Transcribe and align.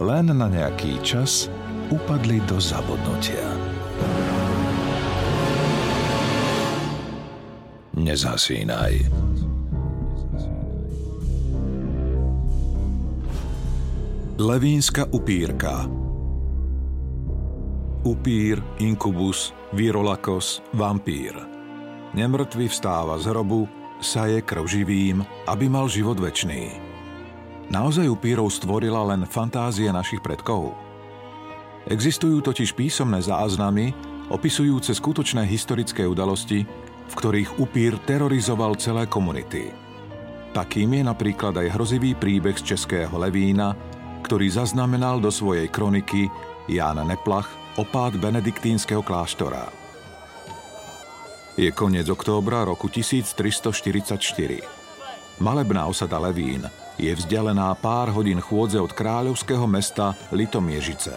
len 0.00 0.28
na 0.28 0.48
nejaký 0.48 1.00
čas 1.00 1.48
upadli 1.88 2.42
do 2.44 2.60
zabudnutia. 2.60 3.48
Nezasínaj. 7.96 8.94
Levínska 14.36 15.08
upírka 15.16 15.88
Upír, 18.06 18.62
inkubus, 18.78 19.50
virolakos, 19.74 20.62
vampír. 20.70 21.34
Nemrtvý 22.14 22.70
vstáva 22.70 23.18
z 23.18 23.34
hrobu, 23.34 23.66
saje 23.98 24.46
krv 24.46 24.62
živým, 24.62 25.26
aby 25.50 25.66
mal 25.66 25.90
život 25.90 26.14
večný. 26.22 26.85
Naozaj 27.66 28.06
upírov 28.06 28.46
stvorila 28.46 29.02
len 29.10 29.26
fantázie 29.26 29.90
našich 29.90 30.22
predkov? 30.22 30.70
Existujú 31.90 32.38
totiž 32.38 32.78
písomné 32.78 33.18
záznamy, 33.18 33.90
opisujúce 34.30 34.94
skutočné 34.94 35.42
historické 35.46 36.06
udalosti, 36.06 36.62
v 37.06 37.14
ktorých 37.14 37.58
upír 37.58 37.98
terorizoval 38.06 38.78
celé 38.78 39.10
komunity. 39.10 39.74
Takým 40.54 40.94
je 40.94 41.02
napríklad 41.02 41.58
aj 41.58 41.74
hrozivý 41.74 42.14
príbeh 42.14 42.54
z 42.54 42.74
českého 42.74 43.10
Levína, 43.18 43.74
ktorý 44.22 44.46
zaznamenal 44.46 45.18
do 45.18 45.30
svojej 45.30 45.66
kroniky 45.66 46.30
Ján 46.70 47.02
Neplach 47.02 47.50
opád 47.78 48.18
benediktínskeho 48.18 49.02
kláštora. 49.02 49.66
Je 51.58 51.70
koniec 51.74 52.06
októbra 52.06 52.62
roku 52.62 52.86
1344. 52.86 55.42
Malebná 55.42 55.86
osada 55.86 56.18
Levín 56.22 56.85
je 56.96 57.12
vzdialená 57.12 57.76
pár 57.76 58.08
hodín 58.12 58.40
chôdze 58.40 58.80
od 58.80 58.92
kráľovského 58.92 59.64
mesta 59.68 60.16
Litomiežice. 60.32 61.12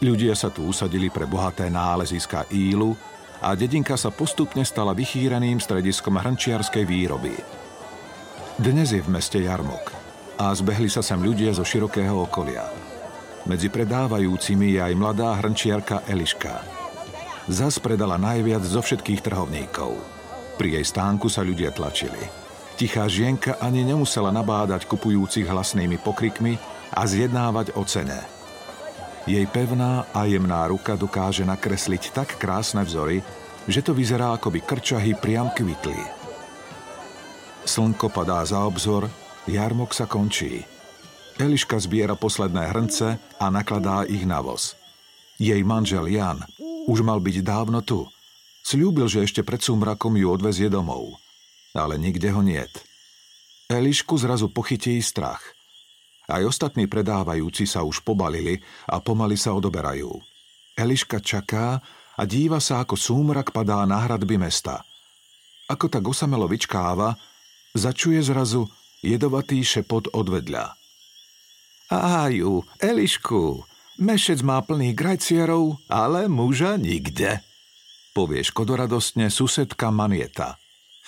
Ľudia 0.00 0.32
sa 0.36 0.48
tu 0.48 0.64
usadili 0.64 1.12
pre 1.12 1.28
bohaté 1.28 1.68
náleziska 1.68 2.48
ílu 2.52 2.96
a 3.40 3.52
dedinka 3.56 3.96
sa 3.96 4.12
postupne 4.12 4.64
stala 4.64 4.96
vychýreným 4.96 5.60
strediskom 5.60 6.16
hrnčiarskej 6.20 6.84
výroby. 6.84 7.36
Dnes 8.60 8.92
je 8.92 9.00
v 9.00 9.12
meste 9.12 9.40
Jarmok 9.40 9.92
a 10.36 10.52
zbehli 10.52 10.88
sa 10.88 11.00
sem 11.00 11.20
ľudia 11.20 11.52
zo 11.56 11.64
širokého 11.64 12.16
okolia. 12.16 12.68
Medzi 13.48 13.72
predávajúcimi 13.72 14.76
je 14.76 14.80
aj 14.84 14.94
mladá 14.96 15.32
hrnčiarka 15.40 16.04
Eliška. 16.08 16.60
Zas 17.48 17.80
predala 17.80 18.20
najviac 18.20 18.60
zo 18.60 18.84
všetkých 18.84 19.24
trhovníkov. 19.24 19.96
Pri 20.60 20.76
jej 20.76 20.84
stánku 20.84 21.32
sa 21.32 21.40
ľudia 21.40 21.72
tlačili– 21.72 22.20
Tichá 22.80 23.04
žienka 23.12 23.60
ani 23.60 23.84
nemusela 23.84 24.32
nabádať 24.32 24.88
kupujúcich 24.88 25.44
hlasnými 25.44 26.00
pokrikmi 26.00 26.56
a 26.96 27.04
zjednávať 27.04 27.76
o 27.76 27.84
cene. 27.84 28.24
Jej 29.28 29.44
pevná 29.52 30.08
a 30.16 30.24
jemná 30.24 30.64
ruka 30.64 30.96
dokáže 30.96 31.44
nakresliť 31.44 32.08
tak 32.16 32.40
krásne 32.40 32.80
vzory, 32.80 33.20
že 33.68 33.84
to 33.84 33.92
vyzerá, 33.92 34.32
ako 34.32 34.56
by 34.56 34.64
krčahy 34.64 35.12
priam 35.12 35.52
kvitli. 35.52 36.00
Slnko 37.68 38.08
padá 38.08 38.40
za 38.48 38.64
obzor, 38.64 39.12
jarmok 39.44 39.92
sa 39.92 40.08
končí. 40.08 40.64
Eliška 41.36 41.76
zbiera 41.84 42.16
posledné 42.16 42.64
hrnce 42.64 43.20
a 43.36 43.46
nakladá 43.52 44.08
ich 44.08 44.24
na 44.24 44.40
voz. 44.40 44.72
Jej 45.36 45.60
manžel 45.68 46.08
Jan 46.08 46.48
už 46.88 47.04
mal 47.04 47.20
byť 47.20 47.44
dávno 47.44 47.84
tu. 47.84 48.08
Sľúbil, 48.64 49.04
že 49.04 49.28
ešte 49.28 49.44
pred 49.44 49.60
súmrakom 49.60 50.16
ju 50.16 50.32
odvezie 50.32 50.72
domov– 50.72 51.12
ale 51.74 51.98
nikde 51.98 52.30
ho 52.30 52.42
niet. 52.42 52.72
Elišku 53.70 54.18
zrazu 54.18 54.50
pochytí 54.50 54.98
strach. 54.98 55.42
Aj 56.26 56.42
ostatní 56.42 56.90
predávajúci 56.90 57.66
sa 57.66 57.86
už 57.86 58.02
pobalili 58.02 58.58
a 58.86 58.98
pomaly 58.98 59.38
sa 59.38 59.54
odoberajú. 59.54 60.10
Eliška 60.74 61.22
čaká 61.22 61.78
a 62.18 62.22
díva 62.26 62.58
sa, 62.58 62.82
ako 62.82 62.94
súmrak 62.98 63.54
padá 63.54 63.82
na 63.86 64.02
hradby 64.02 64.38
mesta. 64.38 64.82
Ako 65.70 65.86
tak 65.86 66.02
osamelo 66.06 66.50
vyčkáva, 66.50 67.14
začuje 67.74 68.18
zrazu 68.22 68.66
jedovatý 69.02 69.62
šepot 69.62 70.10
odvedľa. 70.10 70.74
Áju, 71.90 72.62
Elišku, 72.78 73.66
mešec 73.98 74.42
má 74.46 74.62
plný 74.62 74.94
grajcierov, 74.94 75.78
ale 75.90 76.30
muža 76.30 76.78
nikde, 76.78 77.42
povie 78.14 78.46
škodoradostne 78.46 79.30
susedka 79.30 79.90
Manieta. 79.90 80.58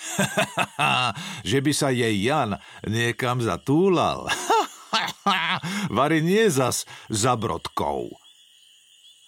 že 1.49 1.59
by 1.63 1.71
sa 1.73 1.89
jej 1.89 2.13
Jan 2.23 2.57
niekam 2.85 3.39
zatúlal. 3.39 4.27
Vary 5.95 6.21
nie 6.21 6.45
zas 6.51 6.85
za 7.09 7.33
brodkou. 7.33 8.13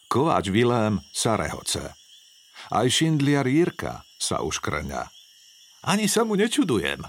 Kováč 0.05 0.53
Vilém 0.53 1.01
sa 1.09 1.35
rehoce. 1.35 1.95
Aj 2.69 2.87
šindliar 2.87 3.45
Jirka 3.45 4.05
sa 4.17 4.41
už 4.41 4.61
krňa. 4.61 5.09
Ani 5.85 6.09
sa 6.09 6.25
mu 6.25 6.37
nečudujem. 6.37 7.01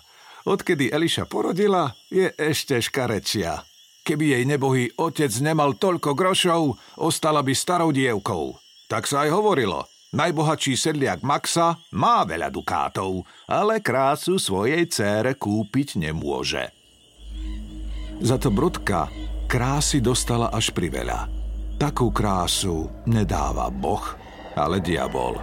Odkedy 0.47 0.93
Eliša 0.95 1.27
porodila, 1.27 1.91
je 2.13 2.31
ešte 2.39 2.79
škarečia. 2.79 3.65
Keby 4.07 4.39
jej 4.39 4.45
nebohý 4.47 4.95
otec 4.95 5.33
nemal 5.43 5.75
toľko 5.75 6.15
grošov, 6.15 6.79
ostala 7.03 7.43
by 7.43 7.53
starou 7.57 7.91
dievkou. 7.91 8.55
Tak 8.87 9.11
sa 9.11 9.27
aj 9.27 9.35
hovorilo– 9.35 9.83
Najbohatší 10.15 10.79
sedliak 10.79 11.27
Maxa 11.27 11.75
má 11.91 12.23
veľa 12.23 12.47
dukátov, 12.55 13.27
ale 13.51 13.83
krásu 13.83 14.39
svojej 14.39 14.87
cére 14.87 15.35
kúpiť 15.35 15.99
nemôže. 15.99 16.71
Za 18.23 18.39
to 18.39 18.55
Brodka 18.55 19.11
krásy 19.51 19.99
dostala 19.99 20.55
až 20.55 20.71
priveľa. 20.71 21.27
Takú 21.75 22.15
krásu 22.15 22.87
nedáva 23.11 23.67
Boh, 23.67 24.07
ale 24.55 24.79
diabol. 24.79 25.43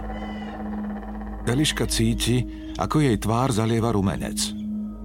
Eliška 1.44 1.84
cíti, 1.84 2.40
ako 2.80 3.04
jej 3.04 3.20
tvár 3.20 3.52
zalieva 3.52 3.92
rumenec. 3.92 4.48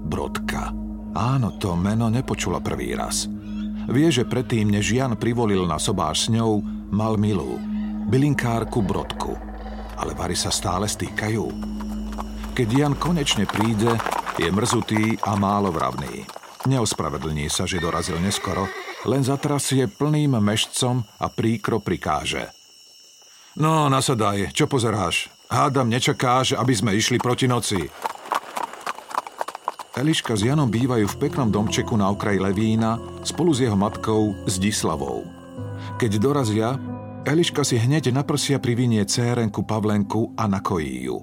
Brodka. 0.08 0.72
Áno, 1.12 1.60
to 1.60 1.76
meno 1.76 2.08
nepočula 2.08 2.64
prvý 2.64 2.96
raz. 2.96 3.28
Vie, 3.92 4.08
že 4.08 4.24
predtým, 4.24 4.72
než 4.72 4.96
Jan 4.96 5.20
privolil 5.20 5.68
na 5.68 5.76
sobáš 5.76 6.26
s 6.26 6.28
ňou, 6.32 6.64
mal 6.90 7.20
milú, 7.20 7.60
bylinkárku 8.08 8.80
Brodku– 8.80 9.36
ale 10.00 10.16
Vary 10.16 10.40
sa 10.40 10.48
stále 10.50 10.88
stýkajú. 10.88 11.46
Keď 12.56 12.68
Jan 12.72 12.96
konečne 12.96 13.44
príde, 13.44 14.00
je 14.40 14.48
mrzutý 14.48 15.20
a 15.20 15.36
málo 15.36 15.76
vravný. 15.76 16.24
Neospravedlní 16.68 17.52
sa, 17.52 17.68
že 17.68 17.84
dorazil 17.84 18.20
neskoro, 18.24 18.68
len 19.08 19.24
zatrasie 19.24 19.88
plným 19.88 20.40
mešcom 20.40 21.04
a 21.20 21.28
príkro 21.32 21.80
prikáže. 21.80 22.52
No, 23.60 23.88
nasadaj, 23.92 24.56
čo 24.56 24.68
pozeráš? 24.68 25.32
Hádam, 25.52 25.92
nečakáš, 25.92 26.56
aby 26.56 26.74
sme 26.76 26.96
išli 26.96 27.20
proti 27.20 27.48
noci. 27.48 27.80
Eliška 30.00 30.32
s 30.32 30.48
Janom 30.48 30.72
bývajú 30.72 31.12
v 31.12 31.20
peknom 31.20 31.52
domčeku 31.52 31.92
na 32.00 32.08
okraji 32.08 32.40
Levína 32.40 32.96
spolu 33.28 33.52
s 33.52 33.60
jeho 33.60 33.76
matkou 33.76 34.32
Zdislavou. 34.48 35.28
Keď 36.00 36.12
dorazia, 36.24 36.80
Eliška 37.28 37.68
si 37.68 37.76
hneď 37.76 38.16
na 38.16 38.24
prsia 38.24 38.64
privinie 38.64 39.04
cérenku 39.04 39.68
Pavlenku 39.68 40.34
a 40.40 40.48
nakojí 40.48 41.04
ju. 41.04 41.20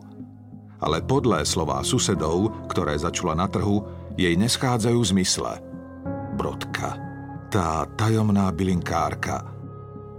Ale 0.76 1.00
podlé 1.00 1.40
slová 1.48 1.80
susedov, 1.80 2.68
ktoré 2.68 3.00
začula 3.00 3.32
na 3.32 3.48
trhu, 3.48 3.80
jej 4.20 4.36
neschádzajú 4.36 5.00
zmysle. 5.16 5.56
Brodka, 6.36 7.00
tá 7.48 7.88
tajomná 7.96 8.52
bylinkárka. 8.52 9.40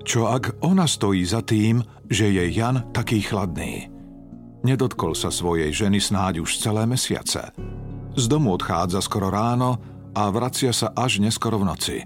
Čo 0.02 0.34
ak 0.34 0.66
ona 0.66 0.90
stojí 0.90 1.22
za 1.22 1.46
tým, 1.46 1.86
že 2.10 2.32
je 2.34 2.50
Jan 2.50 2.90
taký 2.90 3.22
chladný? 3.22 3.94
Nedotkol 4.66 5.14
sa 5.14 5.30
svojej 5.30 5.70
ženy 5.70 6.02
snáď 6.02 6.42
už 6.42 6.58
celé 6.58 6.90
mesiace. 6.90 7.54
Z 8.18 8.26
domu 8.26 8.58
odchádza 8.58 8.98
skoro 9.06 9.30
ráno 9.30 9.78
a 10.18 10.26
vracia 10.34 10.74
sa 10.74 10.90
až 10.98 11.22
neskoro 11.22 11.62
v 11.62 11.68
noci. 11.70 11.98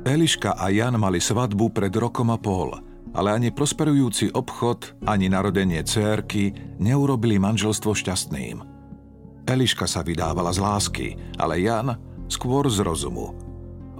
Eliška 0.00 0.56
a 0.56 0.72
Jan 0.72 0.96
mali 0.96 1.20
svadbu 1.20 1.76
pred 1.76 1.92
rokom 1.92 2.32
a 2.32 2.40
pol, 2.40 2.72
ale 3.12 3.36
ani 3.36 3.52
prosperujúci 3.52 4.32
obchod, 4.32 4.96
ani 5.04 5.28
narodenie 5.28 5.84
cérky 5.84 6.56
neurobili 6.80 7.36
manželstvo 7.36 7.92
šťastným. 7.92 8.64
Eliška 9.44 9.84
sa 9.84 10.00
vydávala 10.00 10.56
z 10.56 10.58
lásky, 10.64 11.06
ale 11.36 11.60
Jan 11.60 12.00
skôr 12.32 12.64
z 12.72 12.80
rozumu. 12.80 13.36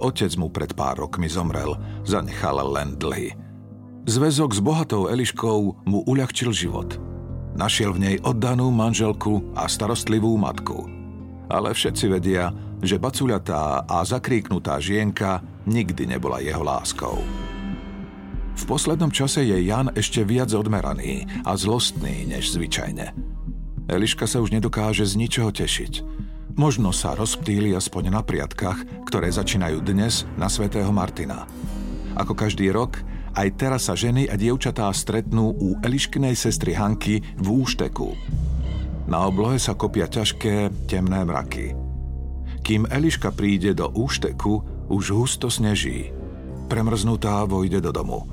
Otec 0.01 0.33
mu 0.41 0.49
pred 0.49 0.73
pár 0.73 0.97
rokmi 0.97 1.29
zomrel, 1.29 1.77
zanechal 2.01 2.57
len 2.65 2.97
dlhy. 2.97 3.37
Zväzok 4.09 4.57
s 4.57 4.59
bohatou 4.63 5.05
Eliškou 5.05 5.85
mu 5.85 6.01
uľahčil 6.09 6.49
život. 6.49 6.97
Našiel 7.53 7.93
v 7.93 8.01
nej 8.01 8.15
oddanú 8.25 8.73
manželku 8.73 9.53
a 9.53 9.69
starostlivú 9.69 10.33
matku. 10.33 10.89
Ale 11.45 11.77
všetci 11.77 12.05
vedia, 12.09 12.49
že 12.81 12.97
bacuľatá 12.97 13.85
a 13.85 14.01
zakríknutá 14.01 14.81
žienka 14.81 15.45
nikdy 15.65 16.07
nebola 16.07 16.41
jeho 16.41 16.63
láskou. 16.63 17.21
V 18.51 18.63
poslednom 18.69 19.09
čase 19.09 19.41
je 19.41 19.57
Jan 19.65 19.89
ešte 19.95 20.21
viac 20.21 20.53
odmeraný 20.53 21.25
a 21.47 21.57
zlostný 21.57 22.29
než 22.29 22.53
zvyčajne. 22.53 23.15
Eliška 23.89 24.29
sa 24.29 24.37
už 24.39 24.53
nedokáže 24.53 25.07
z 25.07 25.17
ničoho 25.17 25.49
tešiť. 25.49 25.93
Možno 26.59 26.91
sa 26.91 27.15
rozptýli 27.15 27.71
aspoň 27.73 28.11
na 28.11 28.21
priatkách, 28.21 29.07
ktoré 29.07 29.31
začínajú 29.31 29.81
dnes 29.81 30.27
na 30.35 30.51
svätého 30.51 30.91
Martina. 30.91 31.47
Ako 32.13 32.35
každý 32.35 32.69
rok, 32.69 32.99
aj 33.31 33.47
teraz 33.55 33.87
sa 33.87 33.95
ženy 33.95 34.27
a 34.27 34.35
dievčatá 34.35 34.91
stretnú 34.91 35.55
u 35.55 35.79
Eliškinej 35.79 36.35
sestry 36.35 36.75
Hanky 36.75 37.23
v 37.39 37.47
Úšteku. 37.47 38.11
Na 39.07 39.25
oblohe 39.25 39.55
sa 39.57 39.73
kopia 39.79 40.11
ťažké, 40.11 40.87
temné 40.91 41.23
mraky. 41.23 41.71
Kým 42.61 42.85
Eliška 42.91 43.31
príde 43.31 43.71
do 43.71 43.89
Úšteku, 43.95 44.80
už 44.91 45.15
husto 45.15 45.47
sneží. 45.47 46.11
Premrznutá 46.67 47.47
vojde 47.47 47.79
do 47.79 47.95
domu. 47.95 48.27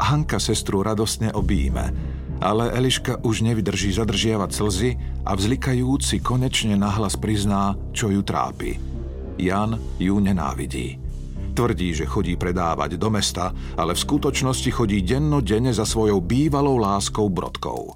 Hanka 0.00 0.38
sestru 0.38 0.80
radostne 0.86 1.34
obíme, 1.34 1.92
ale 2.40 2.72
Eliška 2.72 3.20
už 3.20 3.44
nevydrží 3.44 3.92
zadržiavať 3.92 4.50
slzy 4.54 4.90
a 5.28 5.36
vzlikajúci 5.36 6.24
konečne 6.24 6.78
nahlas 6.78 7.20
prizná, 7.20 7.76
čo 7.92 8.08
ju 8.08 8.24
trápi. 8.24 8.80
Jan 9.36 9.76
ju 10.00 10.16
nenávidí. 10.16 10.96
Tvrdí, 11.52 11.92
že 11.92 12.08
chodí 12.08 12.38
predávať 12.40 12.96
do 12.96 13.10
mesta, 13.12 13.52
ale 13.76 13.92
v 13.92 14.02
skutočnosti 14.06 14.70
chodí 14.70 15.04
denne 15.04 15.74
za 15.74 15.84
svojou 15.84 16.22
bývalou 16.24 16.80
láskou 16.80 17.28
Brodkou. 17.28 17.92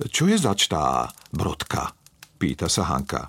Čo 0.00 0.24
je 0.30 0.40
začtá 0.40 1.12
Brodka? 1.28 1.92
Pýta 2.40 2.72
sa 2.72 2.88
Hanka. 2.88 3.28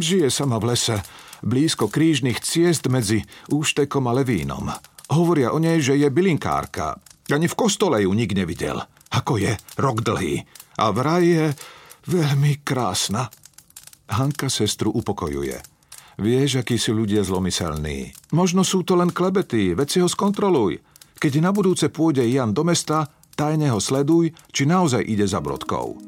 Žije 0.00 0.32
sama 0.32 0.56
v 0.56 0.72
lese, 0.72 0.96
blízko 1.44 1.92
krížnych 1.92 2.40
ciest 2.40 2.88
medzi 2.88 3.22
Úštekom 3.52 4.08
a 4.08 4.12
Levínom. 4.16 4.72
Hovoria 5.12 5.52
o 5.52 5.60
nej, 5.60 5.84
že 5.84 6.00
je 6.00 6.08
bylinkárka. 6.08 6.96
Ani 7.28 7.46
v 7.46 7.54
kostole 7.54 8.00
ju 8.02 8.10
nik 8.16 8.32
nevidel. 8.32 8.80
Ako 9.12 9.36
je 9.36 9.52
rok 9.76 10.00
dlhý. 10.00 10.42
A 10.80 10.90
vraj 10.90 11.22
je 11.22 11.44
veľmi 12.08 12.64
krásna. 12.64 13.28
Hanka 14.10 14.48
sestru 14.48 14.90
upokojuje. 14.90 15.60
Vieš, 16.18 16.62
akí 16.62 16.78
sú 16.78 16.94
ľudia 16.94 17.26
zlomyselní. 17.26 18.14
Možno 18.32 18.62
sú 18.62 18.86
to 18.86 18.94
len 18.94 19.10
klebety, 19.10 19.74
si 19.86 19.98
ho 20.00 20.08
skontroluj. 20.08 20.78
Keď 21.18 21.32
na 21.42 21.50
budúce 21.50 21.90
pôjde 21.90 22.26
Jan 22.26 22.54
do 22.54 22.62
mesta, 22.62 23.06
tajne 23.34 23.70
ho 23.70 23.80
sleduj, 23.82 24.30
či 24.50 24.62
naozaj 24.66 25.02
ide 25.02 25.26
za 25.26 25.42
brodkou. 25.42 25.98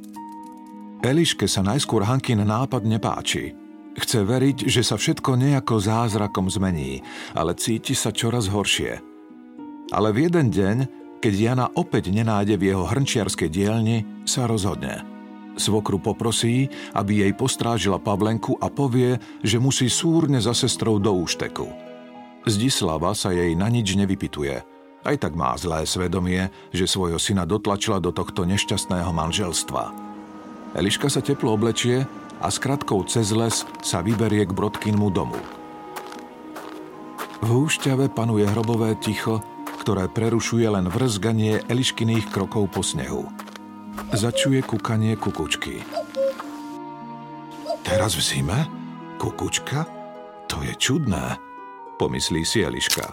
Eliške 1.07 1.47
sa 1.47 1.63
najskôr 1.63 2.03
Hankin 2.03 2.43
nápad 2.43 2.83
nepáči. 2.83 3.66
Chce 3.97 4.29
veriť, 4.29 4.69
že 4.69 4.85
sa 4.85 5.01
všetko 5.01 5.41
nejako 5.41 5.81
zázrakom 5.81 6.53
zmení, 6.53 7.01
ale 7.33 7.57
cíti 7.57 7.97
sa 7.97 8.13
čoraz 8.13 8.53
horšie. 8.53 9.01
Ale 9.91 10.13
v 10.13 10.29
jeden 10.29 10.53
deň, 10.53 10.77
keď 11.25 11.35
Jana 11.35 11.67
opäť 11.73 12.13
nenájde 12.13 12.61
v 12.61 12.77
jeho 12.77 12.85
hrnčiarskej 12.85 13.49
dielni, 13.49 14.05
sa 14.29 14.45
rozhodne– 14.45 15.01
Svokru 15.57 15.97
poprosí, 15.97 16.69
aby 16.93 17.25
jej 17.25 17.33
postrážila 17.33 17.97
Pavlenku 17.97 18.61
a 18.61 18.69
povie, 18.69 19.17
že 19.41 19.57
musí 19.57 19.89
súrne 19.89 20.37
za 20.37 20.53
sestrou 20.53 21.01
do 21.01 21.17
úšteku. 21.17 21.65
Zdislava 22.45 23.17
sa 23.17 23.33
jej 23.33 23.57
na 23.57 23.73
nič 23.73 23.97
nevypituje. 23.97 24.57
Aj 25.03 25.17
tak 25.17 25.33
má 25.33 25.57
zlé 25.57 25.89
svedomie, 25.89 26.53
že 26.71 26.85
svojho 26.87 27.17
syna 27.17 27.49
dotlačila 27.49 27.99
do 27.99 28.13
tohto 28.13 28.45
nešťastného 28.45 29.11
manželstva. 29.11 29.83
Eliška 30.77 31.09
sa 31.09 31.25
teplo 31.25 31.57
oblečie 31.57 32.05
a 32.41 32.47
s 32.53 32.57
kratkou 32.61 33.05
cez 33.09 33.33
les 33.33 33.65
sa 33.81 33.99
vyberie 34.05 34.45
k 34.45 34.53
Brodkinmu 34.53 35.09
domu. 35.13 35.39
V 37.41 37.49
húšťave 37.49 38.13
panuje 38.13 38.49
hrobové 38.49 38.97
ticho, 38.99 39.45
ktoré 39.85 40.09
prerušuje 40.11 40.67
len 40.67 40.89
vrzganie 40.91 41.63
Eliškyných 41.69 42.33
krokov 42.33 42.73
po 42.75 42.83
snehu 42.83 43.29
začuje 44.15 44.63
kukanie 44.63 45.19
kukučky. 45.19 45.83
Teraz 47.83 48.15
v 48.15 48.23
zime? 48.23 48.59
Kukučka? 49.19 49.87
To 50.47 50.63
je 50.63 50.75
čudné, 50.79 51.41
pomyslí 51.99 52.47
si 52.47 52.63
Eliška. 52.63 53.11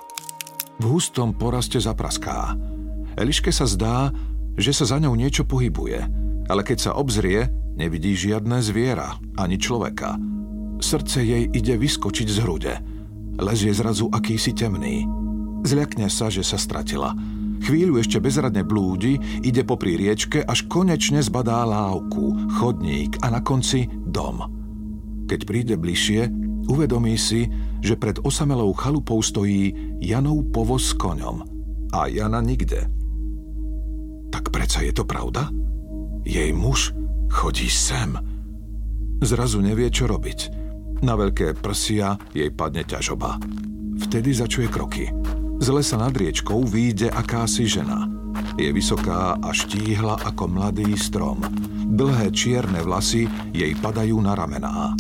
V 0.82 0.84
hustom 0.90 1.34
poraste 1.34 1.78
zapraská. 1.82 2.58
Eliške 3.18 3.54
sa 3.54 3.70
zdá, 3.70 4.10
že 4.58 4.74
sa 4.74 4.86
za 4.90 4.98
ňou 4.98 5.14
niečo 5.14 5.46
pohybuje, 5.46 6.06
ale 6.48 6.62
keď 6.64 6.78
sa 6.90 6.92
obzrie, 6.96 7.48
nevidí 7.76 8.16
žiadne 8.16 8.60
zviera, 8.60 9.20
ani 9.40 9.60
človeka. 9.60 10.18
Srdce 10.84 11.24
jej 11.24 11.44
ide 11.48 11.76
vyskočiť 11.80 12.28
z 12.28 12.38
hrude. 12.44 12.74
Les 13.40 13.60
zrazu 13.74 14.12
akýsi 14.12 14.54
temný. 14.54 15.08
Zľakne 15.64 16.12
sa, 16.12 16.28
že 16.28 16.44
sa 16.44 16.60
stratila– 16.60 17.16
Chvíľu 17.64 17.96
ešte 18.04 18.20
bezradne 18.20 18.68
blúdi, 18.68 19.16
ide 19.40 19.64
popri 19.64 19.96
riečke, 19.96 20.44
až 20.44 20.68
konečne 20.68 21.24
zbadá 21.24 21.64
lávku, 21.64 22.52
chodník 22.60 23.16
a 23.24 23.32
na 23.32 23.40
konci 23.40 23.88
dom. 23.88 24.44
Keď 25.32 25.40
príde 25.48 25.76
bližšie, 25.80 26.28
uvedomí 26.68 27.16
si, 27.16 27.48
že 27.80 27.96
pred 27.96 28.20
osamelou 28.20 28.76
chalupou 28.76 29.24
stojí 29.24 29.96
Janov 30.04 30.52
povoz 30.52 30.92
s 30.92 30.94
koňom. 31.00 31.48
A 31.96 32.12
Jana 32.12 32.44
nikde. 32.44 32.84
Tak 34.28 34.52
predsa 34.52 34.84
je 34.84 34.92
to 34.92 35.08
pravda? 35.08 35.48
Jej 36.24 36.56
muž 36.56 36.96
chodí 37.28 37.68
sem. 37.68 38.16
Zrazu 39.24 39.60
nevie, 39.64 39.88
čo 39.92 40.08
robiť. 40.08 40.64
Na 41.04 41.20
veľké 41.20 41.60
prsia 41.60 42.16
jej 42.32 42.48
padne 42.52 42.88
ťažoba. 42.88 43.40
Vtedy 44.08 44.32
začuje 44.32 44.68
kroky. 44.72 45.12
Z 45.60 45.68
lesa 45.72 46.00
nad 46.00 46.16
riečkou 46.16 46.64
výjde 46.64 47.12
akási 47.12 47.68
žena. 47.68 48.08
Je 48.56 48.72
vysoká 48.72 49.36
a 49.40 49.50
štíhla 49.52 50.20
ako 50.24 50.48
mladý 50.48 50.96
strom. 50.96 51.40
Dlhé 51.94 52.32
čierne 52.32 52.82
vlasy 52.82 53.28
jej 53.52 53.72
padajú 53.80 54.18
na 54.20 54.34
ramená. 54.34 54.96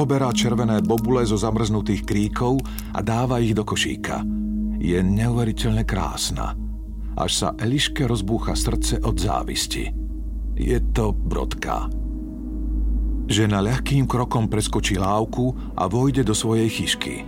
Oberá 0.00 0.32
červené 0.32 0.80
bobule 0.80 1.26
zo 1.28 1.36
zamrznutých 1.36 2.08
kríkov 2.08 2.64
a 2.96 3.04
dáva 3.04 3.42
ich 3.42 3.52
do 3.52 3.62
košíka. 3.62 4.24
Je 4.80 4.98
neuveriteľne 4.98 5.84
krásna. 5.84 6.56
Až 7.14 7.30
sa 7.30 7.48
Eliške 7.60 8.08
rozbúcha 8.08 8.56
srdce 8.56 9.04
od 9.04 9.20
závisti. 9.20 10.01
Je 10.62 10.78
to 10.94 11.10
brodka. 11.10 11.90
Žena 13.26 13.58
ľahkým 13.58 14.06
krokom 14.06 14.46
preskočí 14.46 14.94
lávku 14.94 15.74
a 15.74 15.90
vojde 15.90 16.22
do 16.22 16.38
svojej 16.38 16.70
chyšky. 16.70 17.26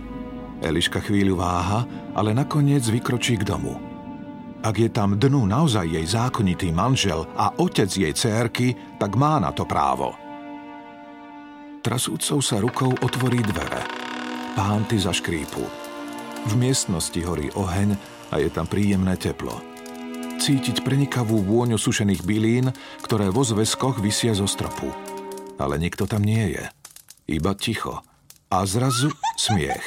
Eliška 0.63 1.03
chvíľu 1.03 1.43
váha, 1.43 1.83
ale 2.15 2.31
nakoniec 2.31 2.87
vykročí 2.87 3.35
k 3.35 3.43
domu. 3.43 3.75
Ak 4.63 4.79
je 4.79 4.87
tam 4.87 5.19
dnu 5.19 5.51
naozaj 5.51 5.83
jej 5.83 6.07
zákonitý 6.07 6.71
manžel 6.71 7.27
a 7.35 7.51
otec 7.59 7.91
jej 7.91 8.15
cérky, 8.15 8.71
tak 8.95 9.19
má 9.19 9.35
na 9.35 9.51
to 9.51 9.67
právo. 9.67 10.15
Trasúcou 11.83 12.39
sa 12.39 12.63
rukou 12.63 12.95
otvorí 13.03 13.43
dvere. 13.43 13.83
Pánty 14.55 14.95
zaškrípu. 14.95 15.63
V 16.47 16.53
miestnosti 16.55 17.19
horí 17.19 17.51
oheň 17.51 17.99
a 18.31 18.39
je 18.39 18.47
tam 18.47 18.63
príjemné 18.63 19.19
teplo. 19.19 19.74
Cítiť 20.45 20.85
prenikavú 20.85 21.41
vôňu 21.41 21.73
sušených 21.73 22.21
bylín, 22.21 22.69
ktoré 23.01 23.33
vo 23.33 23.41
zväzkoch 23.41 23.97
vysia 23.97 24.37
zo 24.37 24.45
stropu. 24.45 24.93
Ale 25.57 25.81
nikto 25.81 26.05
tam 26.05 26.21
nie 26.21 26.53
je. 26.53 26.69
Iba 27.25 27.57
ticho. 27.57 28.05
A 28.53 28.61
zrazu 28.69 29.09
smiech. 29.41 29.81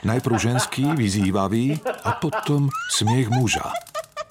Najprv 0.00 0.32
ženský, 0.40 0.96
vyzývavý 0.96 1.76
a 2.08 2.16
potom 2.16 2.72
smiech 2.88 3.28
muža. 3.28 3.68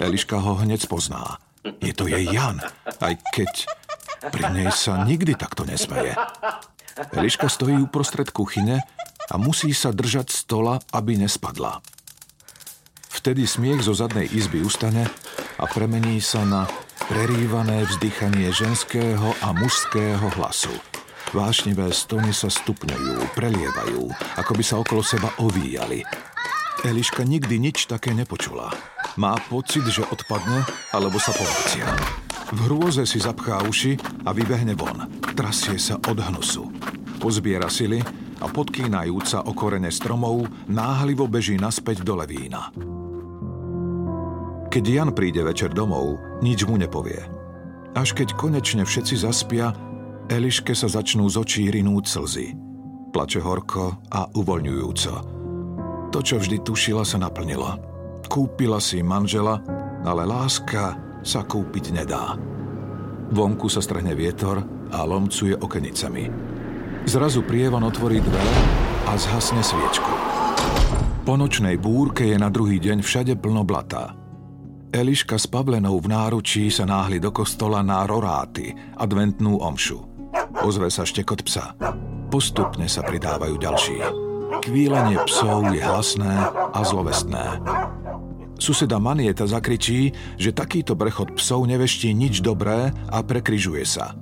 Eliška 0.02 0.42
ho 0.42 0.58
hneď 0.66 0.90
pozná. 0.90 1.38
Je 1.78 1.94
to 1.94 2.10
jej 2.10 2.25
Jan, 2.25 2.66
aj 2.98 3.14
keď 3.30 3.70
pri 4.34 4.50
nej 4.50 4.74
sa 4.74 5.06
nikdy 5.06 5.38
takto 5.38 5.62
nesmeje. 5.62 6.18
Eliška 7.14 7.54
stojí 7.54 7.78
uprostred 7.86 8.34
kuchyne 8.34 8.82
a 9.30 9.38
musí 9.38 9.78
sa 9.78 9.94
držať 9.94 10.34
stola, 10.34 10.82
aby 10.90 11.22
nespadla. 11.22 11.86
Vtedy 13.15 13.48
smiech 13.48 13.88
zo 13.88 13.95
zadnej 13.95 14.27
izby 14.27 14.60
ustane 14.60 15.07
a 15.55 15.63
premení 15.72 16.19
sa 16.19 16.43
na 16.43 16.67
prerývané 17.07 17.88
vzdychanie 17.88 18.51
ženského 18.51 19.31
a 19.39 19.55
mužského 19.55 20.27
hlasu. 20.36 20.75
Vášnivé 21.31 21.95
stony 21.95 22.36
sa 22.36 22.51
stupňujú, 22.51 23.34
prelievajú, 23.34 24.12
ako 24.36 24.51
by 24.51 24.63
sa 24.63 24.75
okolo 24.84 25.01
seba 25.01 25.31
ovíjali. 25.39 26.03
Eliška 26.86 27.25
nikdy 27.25 27.57
nič 27.57 27.88
také 27.89 28.12
nepočula. 28.12 28.69
Má 29.15 29.39
pocit, 29.48 29.88
že 29.88 30.05
odpadne, 30.05 30.67
alebo 30.91 31.17
sa 31.17 31.31
povracia. 31.31 31.88
V 32.53 32.60
hrôze 32.69 33.07
si 33.10 33.17
zapchá 33.17 33.63
uši 33.65 33.98
a 34.27 34.36
vybehne 34.36 34.77
von. 34.77 35.07
Trasie 35.34 35.81
sa 35.81 35.98
od 35.98 36.19
hnusu. 36.19 36.69
Pozbiera 37.17 37.72
sily 37.72 38.05
a 38.43 38.45
podkýnajúca 38.45 39.50
o 39.50 39.51
korene 39.57 39.89
stromov 39.89 40.45
náhlivo 40.69 41.25
beží 41.25 41.57
naspäť 41.57 42.05
do 42.05 42.22
Levína. 42.22 42.69
Keď 44.75 44.84
Jan 44.91 45.15
príde 45.15 45.39
večer 45.39 45.72
domov, 45.72 46.20
nič 46.44 46.67
mu 46.67 46.75
nepovie. 46.75 47.24
Až 47.96 48.12
keď 48.12 48.36
konečne 48.36 48.84
všetci 48.84 49.24
zaspia, 49.24 49.72
Eliške 50.27 50.75
sa 50.75 50.91
začnú 50.91 51.32
z 51.32 51.39
očí 51.39 51.63
rinúť 51.72 52.12
slzy. 52.12 52.51
Plače 53.15 53.39
horko 53.39 54.03
a 54.12 54.27
uvoľňujúco. 54.36 55.13
To, 56.12 56.20
čo 56.20 56.44
vždy 56.44 56.60
tušila, 56.67 57.08
sa 57.08 57.15
naplnilo. 57.15 57.79
Kúpila 58.27 58.84
si 58.84 59.00
manžela, 59.00 59.63
ale 60.03 60.27
láska 60.27 61.00
sa 61.24 61.48
kúpiť 61.48 61.96
nedá. 61.96 62.36
Vonku 63.32 63.72
sa 63.72 63.79
strhne 63.79 64.12
vietor 64.12 64.60
a 64.91 65.08
lomcuje 65.08 65.55
okenicami. 65.55 66.27
Zrazu 67.08 67.48
prievan 67.48 67.88
otvorí 67.88 68.20
dvere 68.20 68.55
a 69.08 69.15
zhasne 69.15 69.63
sviečku. 69.63 70.12
Po 71.24 71.39
nočnej 71.39 71.79
búrke 71.79 72.27
je 72.27 72.36
na 72.36 72.51
druhý 72.51 72.84
deň 72.84 73.00
všade 73.00 73.39
plno 73.39 73.63
blata. 73.63 74.25
Eliška 74.96 75.36
s 75.36 75.44
Pavlenou 75.52 76.00
v 76.00 76.08
náručí 76.08 76.72
sa 76.72 76.88
náhli 76.88 77.20
do 77.20 77.28
kostola 77.28 77.84
na 77.84 78.08
roráty, 78.08 78.72
adventnú 78.96 79.60
omšu. 79.60 80.00
Ozve 80.64 80.88
sa 80.88 81.04
štekot 81.04 81.44
psa. 81.44 81.75
Postupne 82.32 82.88
sa 82.88 83.04
pridávajú 83.04 83.60
ďalší. 83.60 84.00
Kvílenie 84.64 85.20
psov 85.28 85.68
je 85.75 85.84
hlasné 85.84 86.48
a 86.72 86.80
zlovestné. 86.88 87.60
Suseda 88.56 88.96
Manieta 88.96 89.44
zakričí, 89.44 90.16
že 90.40 90.56
takýto 90.56 90.96
prechod 90.96 91.36
psov 91.36 91.68
neveští 91.68 92.16
nič 92.16 92.40
dobré 92.40 92.96
a 93.12 93.20
prekryžuje 93.20 93.84
sa. 93.84 94.16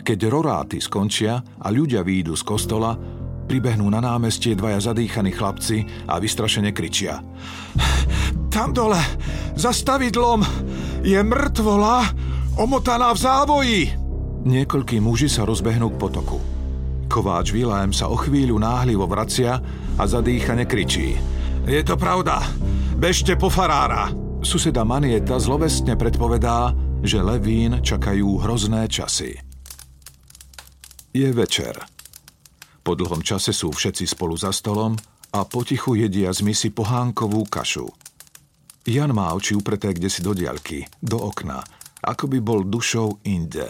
Keď 0.00 0.18
roráty 0.32 0.80
skončia 0.80 1.44
a 1.60 1.68
ľudia 1.68 2.00
výjdu 2.00 2.32
z 2.32 2.48
kostola, 2.48 2.96
pribehnú 3.44 3.84
na 3.92 4.00
námestie 4.00 4.56
dvaja 4.56 4.88
zadýchaní 4.88 5.36
chlapci 5.36 5.84
a 6.08 6.16
vystrašene 6.16 6.72
kričia. 6.72 7.20
Tam 8.58 8.74
dole, 8.74 8.98
za 9.54 9.70
stavidlom, 9.70 10.42
je 11.06 11.14
mŕtvola 11.22 12.10
omotaná 12.58 13.14
v 13.14 13.18
závoji. 13.22 13.80
Niekoľkí 14.42 14.98
muži 14.98 15.30
sa 15.30 15.46
rozbehnú 15.46 15.94
k 15.94 16.00
potoku. 16.02 16.42
Kováč 17.06 17.54
Vilém 17.54 17.94
sa 17.94 18.10
o 18.10 18.18
chvíľu 18.18 18.58
náhlivo 18.58 19.06
vracia 19.06 19.62
a 19.94 20.02
zadýchane 20.02 20.66
kričí. 20.66 21.14
Je 21.70 21.78
to 21.86 21.94
pravda, 21.94 22.42
bežte 22.98 23.38
po 23.38 23.46
farára. 23.46 24.10
Suseda 24.42 24.82
Manieta 24.82 25.38
zlovestne 25.38 25.94
predpovedá, 25.94 26.74
že 27.06 27.22
Levín 27.22 27.78
čakajú 27.78 28.42
hrozné 28.42 28.90
časy. 28.90 29.38
Je 31.14 31.30
večer. 31.30 31.78
Po 32.82 32.98
dlhom 32.98 33.22
čase 33.22 33.54
sú 33.54 33.70
všetci 33.70 34.02
spolu 34.02 34.34
za 34.34 34.50
stolom 34.50 34.98
a 35.30 35.46
potichu 35.46 35.94
jedia 35.94 36.34
z 36.34 36.42
misy 36.42 36.74
pohánkovú 36.74 37.46
kašu. 37.46 38.07
Jan 38.86 39.10
má 39.10 39.34
oči 39.34 39.58
upreté 39.58 39.90
kde 39.90 40.06
si 40.06 40.22
do 40.22 40.36
diaľky, 40.36 40.86
do 41.02 41.18
okna, 41.18 41.60
ako 42.04 42.30
by 42.30 42.38
bol 42.38 42.60
dušou 42.62 43.24
inde. 43.26 43.66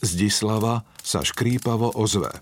Zdislava 0.00 0.84
sa 1.00 1.20
škrípavo 1.20 1.96
ozve. 1.96 2.32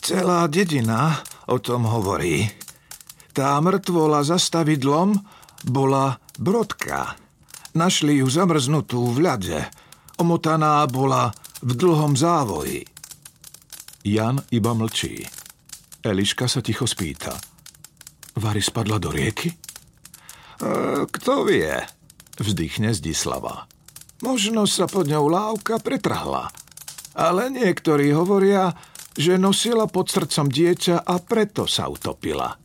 Celá 0.00 0.46
dedina 0.46 1.18
o 1.50 1.58
tom 1.58 1.88
hovorí. 1.88 2.46
Tá 3.34 3.58
mŕtvola 3.60 4.22
za 4.22 4.38
stavidlom 4.38 5.18
bola 5.66 6.16
brodka. 6.38 7.18
Našli 7.76 8.22
ju 8.22 8.28
zamrznutú 8.30 9.12
v 9.12 9.18
ľade. 9.28 9.60
Omotaná 10.16 10.80
bola 10.88 11.34
v 11.60 11.76
dlhom 11.76 12.16
závoji. 12.16 12.86
Jan 14.06 14.40
iba 14.54 14.72
mlčí. 14.72 15.26
Eliška 16.06 16.46
sa 16.46 16.62
ticho 16.62 16.86
spýta– 16.86 17.34
Vary 18.36 18.60
spadla 18.60 19.00
do 19.00 19.08
rieky? 19.08 19.48
E, 19.48 19.56
kto 21.08 21.48
vie, 21.48 21.72
vzdychne 22.36 22.92
Zdislava. 22.92 23.64
Možno 24.20 24.64
sa 24.68 24.88
pod 24.88 25.08
ňou 25.08 25.28
lávka 25.28 25.80
pretrhla. 25.80 26.52
Ale 27.16 27.48
niektorí 27.48 28.12
hovoria, 28.12 28.76
že 29.16 29.40
nosila 29.40 29.88
pod 29.88 30.12
srdcom 30.12 30.52
dieťa 30.52 31.04
a 31.04 31.16
preto 31.20 31.64
sa 31.64 31.88
utopila. 31.88 32.60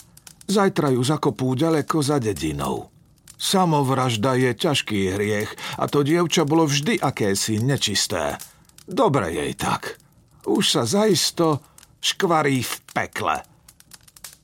Zajtra 0.51 0.92
ju 0.92 1.01
zakopú 1.04 1.56
ďaleko 1.56 2.04
za 2.04 2.20
dedinou. 2.20 2.92
Samovražda 3.40 4.36
je 4.36 4.51
ťažký 4.51 5.16
hriech 5.16 5.51
a 5.80 5.88
to 5.88 6.04
dievča 6.04 6.44
bolo 6.44 6.68
vždy 6.68 7.00
akési 7.00 7.63
nečisté. 7.63 8.36
Dobre 8.84 9.32
jej 9.32 9.56
tak. 9.56 9.98
Už 10.46 10.68
sa 10.68 10.84
zaisto 10.84 11.63
škvarí 12.04 12.60
v 12.60 12.74
pekle. 12.92 13.50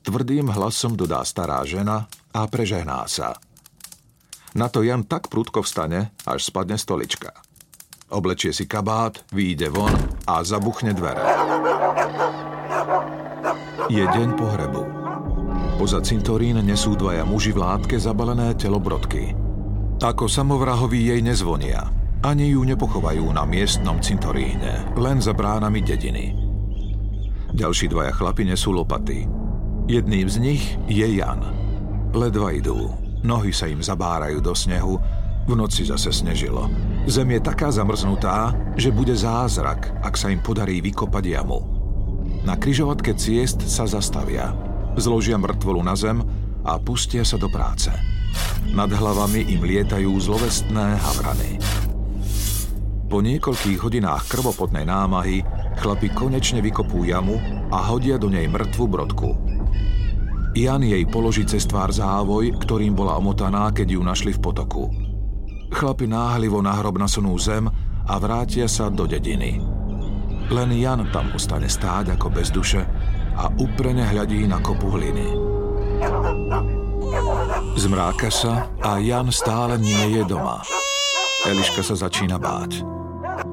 Tvrdým 0.08 0.48
hlasom 0.48 0.96
dodá 0.96 1.20
stará 1.20 1.60
žena 1.68 2.08
a 2.32 2.48
prežehná 2.48 3.04
sa. 3.04 3.36
Na 4.56 4.72
to 4.72 4.80
Jan 4.80 5.04
tak 5.04 5.28
prudko 5.28 5.60
vstane, 5.60 6.16
až 6.24 6.48
spadne 6.48 6.80
stolička. 6.80 7.36
Oblečie 8.08 8.56
si 8.56 8.64
kabát, 8.64 9.20
výjde 9.36 9.68
von 9.68 9.92
a 10.24 10.40
zabuchne 10.40 10.96
dvere. 10.96 11.20
Je 13.92 14.00
deň 14.00 14.28
pohrebu. 14.32 14.82
Poza 15.76 16.00
cintorín 16.00 16.56
nesú 16.64 16.96
dvaja 16.96 17.28
muži 17.28 17.52
v 17.52 17.68
látke 17.68 18.00
zabalené 18.00 18.56
telo 18.56 18.80
brodky. 18.80 19.36
Ako 20.00 20.24
samovrahovi 20.24 21.12
jej 21.12 21.20
nezvonia. 21.20 21.84
Ani 22.24 22.56
ju 22.56 22.64
nepochovajú 22.64 23.28
na 23.28 23.44
miestnom 23.44 24.00
cintoríne, 24.00 24.88
len 24.96 25.20
za 25.20 25.36
bránami 25.36 25.84
dediny. 25.84 26.32
Ďalší 27.52 27.92
dvaja 27.92 28.16
chlapi 28.16 28.48
nesú 28.48 28.72
lopaty. 28.72 29.47
Jedným 29.88 30.28
z 30.28 30.36
nich 30.36 30.76
je 30.84 31.16
Jan. 31.16 31.40
Ledva 32.12 32.52
idú. 32.52 32.92
Nohy 33.24 33.56
sa 33.56 33.72
im 33.72 33.80
zabárajú 33.80 34.44
do 34.44 34.52
snehu. 34.52 35.00
V 35.48 35.56
noci 35.56 35.88
zase 35.88 36.12
snežilo. 36.12 36.68
Zem 37.08 37.32
je 37.32 37.40
taká 37.40 37.72
zamrznutá, 37.72 38.52
že 38.76 38.92
bude 38.92 39.16
zázrak, 39.16 39.88
ak 40.04 40.12
sa 40.12 40.28
im 40.28 40.44
podarí 40.44 40.84
vykopať 40.84 41.24
jamu. 41.40 41.64
Na 42.44 42.60
kryžovatke 42.60 43.16
ciest 43.16 43.64
sa 43.64 43.88
zastavia. 43.88 44.52
Zložia 45.00 45.40
mŕtvolu 45.40 45.80
na 45.80 45.96
zem 45.96 46.20
a 46.68 46.76
pustia 46.76 47.24
sa 47.24 47.40
do 47.40 47.48
práce. 47.48 47.88
Nad 48.68 48.92
hlavami 48.92 49.56
im 49.56 49.64
lietajú 49.64 50.12
zlovestné 50.20 51.00
havrany. 51.00 51.56
Po 53.08 53.24
niekoľkých 53.24 53.80
hodinách 53.80 54.28
krvopotnej 54.28 54.84
námahy 54.84 55.40
chlapi 55.80 56.12
konečne 56.12 56.60
vykopú 56.60 57.08
jamu 57.08 57.40
a 57.72 57.88
hodia 57.88 58.20
do 58.20 58.28
nej 58.28 58.44
mŕtvu 58.52 58.84
brodku. 58.84 59.47
Jan 60.58 60.82
jej 60.82 61.06
položí 61.06 61.46
cez 61.46 61.70
tvár 61.70 61.94
závoj, 61.94 62.58
ktorým 62.58 62.90
bola 62.90 63.14
omotaná, 63.14 63.70
keď 63.70 63.94
ju 63.94 64.00
našli 64.02 64.34
v 64.34 64.42
potoku. 64.42 64.90
Chlapi 65.70 66.10
náhlivo 66.10 66.58
na 66.58 66.74
hrob 66.74 66.98
nasunú 66.98 67.38
zem 67.38 67.70
a 68.02 68.14
vrátia 68.18 68.66
sa 68.66 68.90
do 68.90 69.06
dediny. 69.06 69.62
Len 70.50 70.70
Jan 70.74 71.06
tam 71.14 71.30
ostane 71.30 71.70
stáť 71.70 72.18
ako 72.18 72.34
bez 72.34 72.50
duše 72.50 72.82
a 73.38 73.46
uprene 73.62 74.02
hľadí 74.02 74.50
na 74.50 74.58
kopu 74.58 74.98
hliny. 74.98 75.30
Zmráka 77.78 78.26
sa 78.26 78.66
a 78.82 78.98
Jan 78.98 79.30
stále 79.30 79.78
nie 79.78 80.18
je 80.18 80.26
doma. 80.26 80.66
Eliška 81.46 81.86
sa 81.86 81.94
začína 81.94 82.34
báť. 82.34 82.82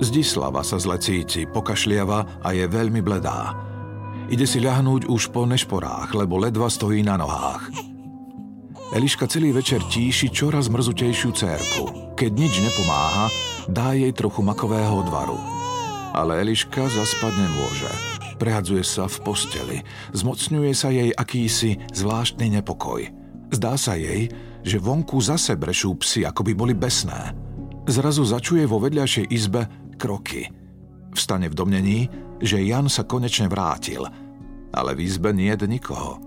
Zdislava 0.02 0.66
sa 0.66 0.82
zle 0.82 0.98
cíti, 0.98 1.46
pokašliava 1.46 2.42
a 2.42 2.50
je 2.50 2.66
veľmi 2.66 3.06
bledá. 3.06 3.65
Ide 4.26 4.50
si 4.50 4.58
ľahnúť 4.58 5.06
už 5.06 5.30
po 5.30 5.46
nešporách, 5.46 6.18
lebo 6.18 6.42
ledva 6.42 6.66
stojí 6.66 7.06
na 7.06 7.14
nohách. 7.14 7.70
Eliška 8.90 9.30
celý 9.30 9.54
večer 9.54 9.86
tíši 9.86 10.34
čoraz 10.34 10.66
mrzutejšiu 10.66 11.30
cérku. 11.30 12.16
Keď 12.18 12.32
nič 12.34 12.58
nepomáha, 12.58 13.30
dá 13.70 13.94
jej 13.94 14.10
trochu 14.18 14.42
makového 14.42 15.06
odvaru. 15.06 15.38
Ale 16.18 16.42
Eliška 16.42 16.90
zaspať 16.90 17.34
nemôže. 17.38 17.92
Prehadzuje 18.42 18.82
sa 18.82 19.06
v 19.06 19.18
posteli. 19.22 19.78
Zmocňuje 20.18 20.72
sa 20.74 20.90
jej 20.90 21.14
akýsi 21.14 21.78
zvláštny 21.94 22.50
nepokoj. 22.62 23.06
Zdá 23.54 23.78
sa 23.78 23.94
jej, 23.94 24.34
že 24.66 24.82
vonku 24.82 25.22
zase 25.22 25.54
brešú 25.54 26.02
psy, 26.02 26.26
ako 26.26 26.50
by 26.50 26.54
boli 26.58 26.74
besné. 26.74 27.38
Zrazu 27.86 28.26
začuje 28.26 28.66
vo 28.66 28.82
vedľašej 28.82 29.30
izbe 29.30 29.70
kroky. 30.02 30.50
Vstane 31.14 31.46
v 31.48 31.56
domnení, 31.56 32.00
že 32.46 32.62
Jan 32.62 32.86
sa 32.88 33.10
konečne 33.10 33.50
vrátil, 33.50 34.06
ale 34.72 34.92
v 34.94 35.04
izbe 35.04 35.34
nie 35.34 35.50
je 35.50 35.66
nikoho. 35.66 36.22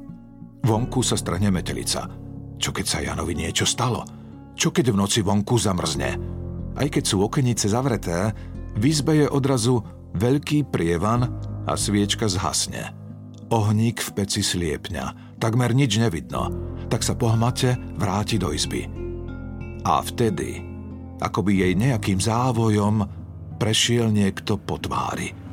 Vonku 0.66 1.06
sa 1.06 1.14
strhne 1.14 1.54
metelica. 1.54 2.10
Čo 2.58 2.74
keď 2.74 2.86
sa 2.90 2.98
Janovi 2.98 3.38
niečo 3.38 3.62
stalo? 3.62 4.02
Čo 4.58 4.74
keď 4.74 4.90
v 4.90 4.98
noci 4.98 5.22
vonku 5.22 5.54
zamrzne? 5.54 6.10
Aj 6.74 6.88
keď 6.90 7.04
sú 7.06 7.22
okenice 7.22 7.70
zavreté, 7.70 8.34
v 8.74 8.82
izbe 8.90 9.22
je 9.22 9.26
odrazu 9.30 9.78
veľký 10.18 10.66
prievan 10.66 11.30
a 11.64 11.72
sviečka 11.78 12.26
zhasne. 12.26 12.90
Ohník 13.48 14.02
v 14.02 14.10
peci 14.18 14.42
sliepňa, 14.42 15.38
takmer 15.38 15.72
nič 15.72 15.96
nevidno, 15.96 16.50
tak 16.90 17.06
sa 17.06 17.14
po 17.14 17.30
hmate 17.30 17.78
vráti 17.96 18.36
do 18.36 18.50
izby. 18.50 18.84
A 19.86 20.02
vtedy, 20.02 20.60
ako 21.22 21.46
by 21.46 21.52
jej 21.54 21.72
nejakým 21.78 22.18
závojom 22.18 23.06
prešiel 23.58 24.10
niekto 24.10 24.58
po 24.58 24.76
tvári. 24.76 25.47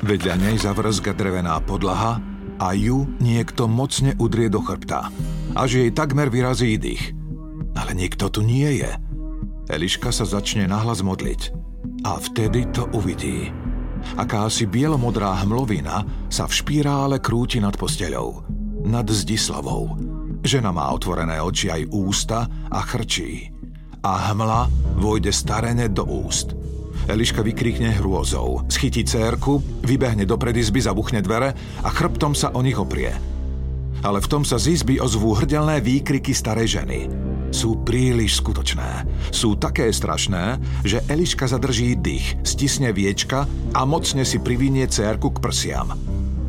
Vedľa 0.00 0.34
nej 0.40 0.56
zavrzga 0.56 1.12
drevená 1.12 1.60
podlaha 1.60 2.24
a 2.56 2.72
ju 2.72 3.04
niekto 3.20 3.68
mocne 3.68 4.16
udrie 4.16 4.48
do 4.48 4.64
chrbta, 4.64 5.12
až 5.52 5.84
jej 5.84 5.90
takmer 5.92 6.32
vyrazí 6.32 6.80
dých. 6.80 7.12
Ale 7.76 7.92
niekto 7.92 8.32
tu 8.32 8.40
nie 8.40 8.80
je. 8.80 8.90
Eliška 9.68 10.08
sa 10.10 10.24
začne 10.24 10.66
nahlas 10.66 11.04
modliť 11.04 11.52
a 12.04 12.16
vtedy 12.16 12.72
to 12.72 12.88
uvidí. 12.96 13.52
Akási 14.16 14.64
bielomodrá 14.64 15.36
hmlovina 15.44 16.02
sa 16.32 16.48
v 16.48 16.56
špirále 16.56 17.20
krúti 17.20 17.60
nad 17.60 17.76
posteľou, 17.76 18.48
nad 18.88 19.04
Zdislavou. 19.04 20.00
Žena 20.40 20.72
má 20.72 20.88
otvorené 20.96 21.36
oči 21.44 21.68
aj 21.68 21.92
ústa 21.92 22.48
a 22.72 22.80
chrčí. 22.80 23.52
A 24.00 24.32
hmla 24.32 24.72
vojde 24.96 25.28
starene 25.28 25.92
do 25.92 26.08
úst. 26.08 26.56
Eliška 27.10 27.42
vykríkne 27.42 27.98
hrôzou, 27.98 28.62
schytí 28.70 29.02
cérku, 29.02 29.58
vybehne 29.82 30.22
do 30.22 30.38
predizby, 30.38 30.78
zabuchne 30.78 31.18
dvere 31.18 31.50
a 31.82 31.90
chrbtom 31.90 32.38
sa 32.38 32.54
o 32.54 32.62
nich 32.62 32.78
oprie. 32.78 33.10
Ale 34.06 34.22
v 34.22 34.30
tom 34.30 34.46
sa 34.46 34.62
z 34.62 34.78
izby 34.78 35.02
ozvú 35.02 35.34
hrdelné 35.34 35.82
výkriky 35.82 36.30
starej 36.30 36.78
ženy. 36.78 37.10
Sú 37.50 37.82
príliš 37.82 38.38
skutočné. 38.38 39.10
Sú 39.34 39.58
také 39.58 39.90
strašné, 39.90 40.62
že 40.86 41.02
Eliška 41.10 41.50
zadrží 41.50 41.98
dých, 41.98 42.38
stisne 42.46 42.94
viečka 42.94 43.50
a 43.74 43.82
mocne 43.82 44.22
si 44.22 44.38
privinie 44.38 44.86
cérku 44.86 45.34
k 45.34 45.42
prsiam. 45.42 45.98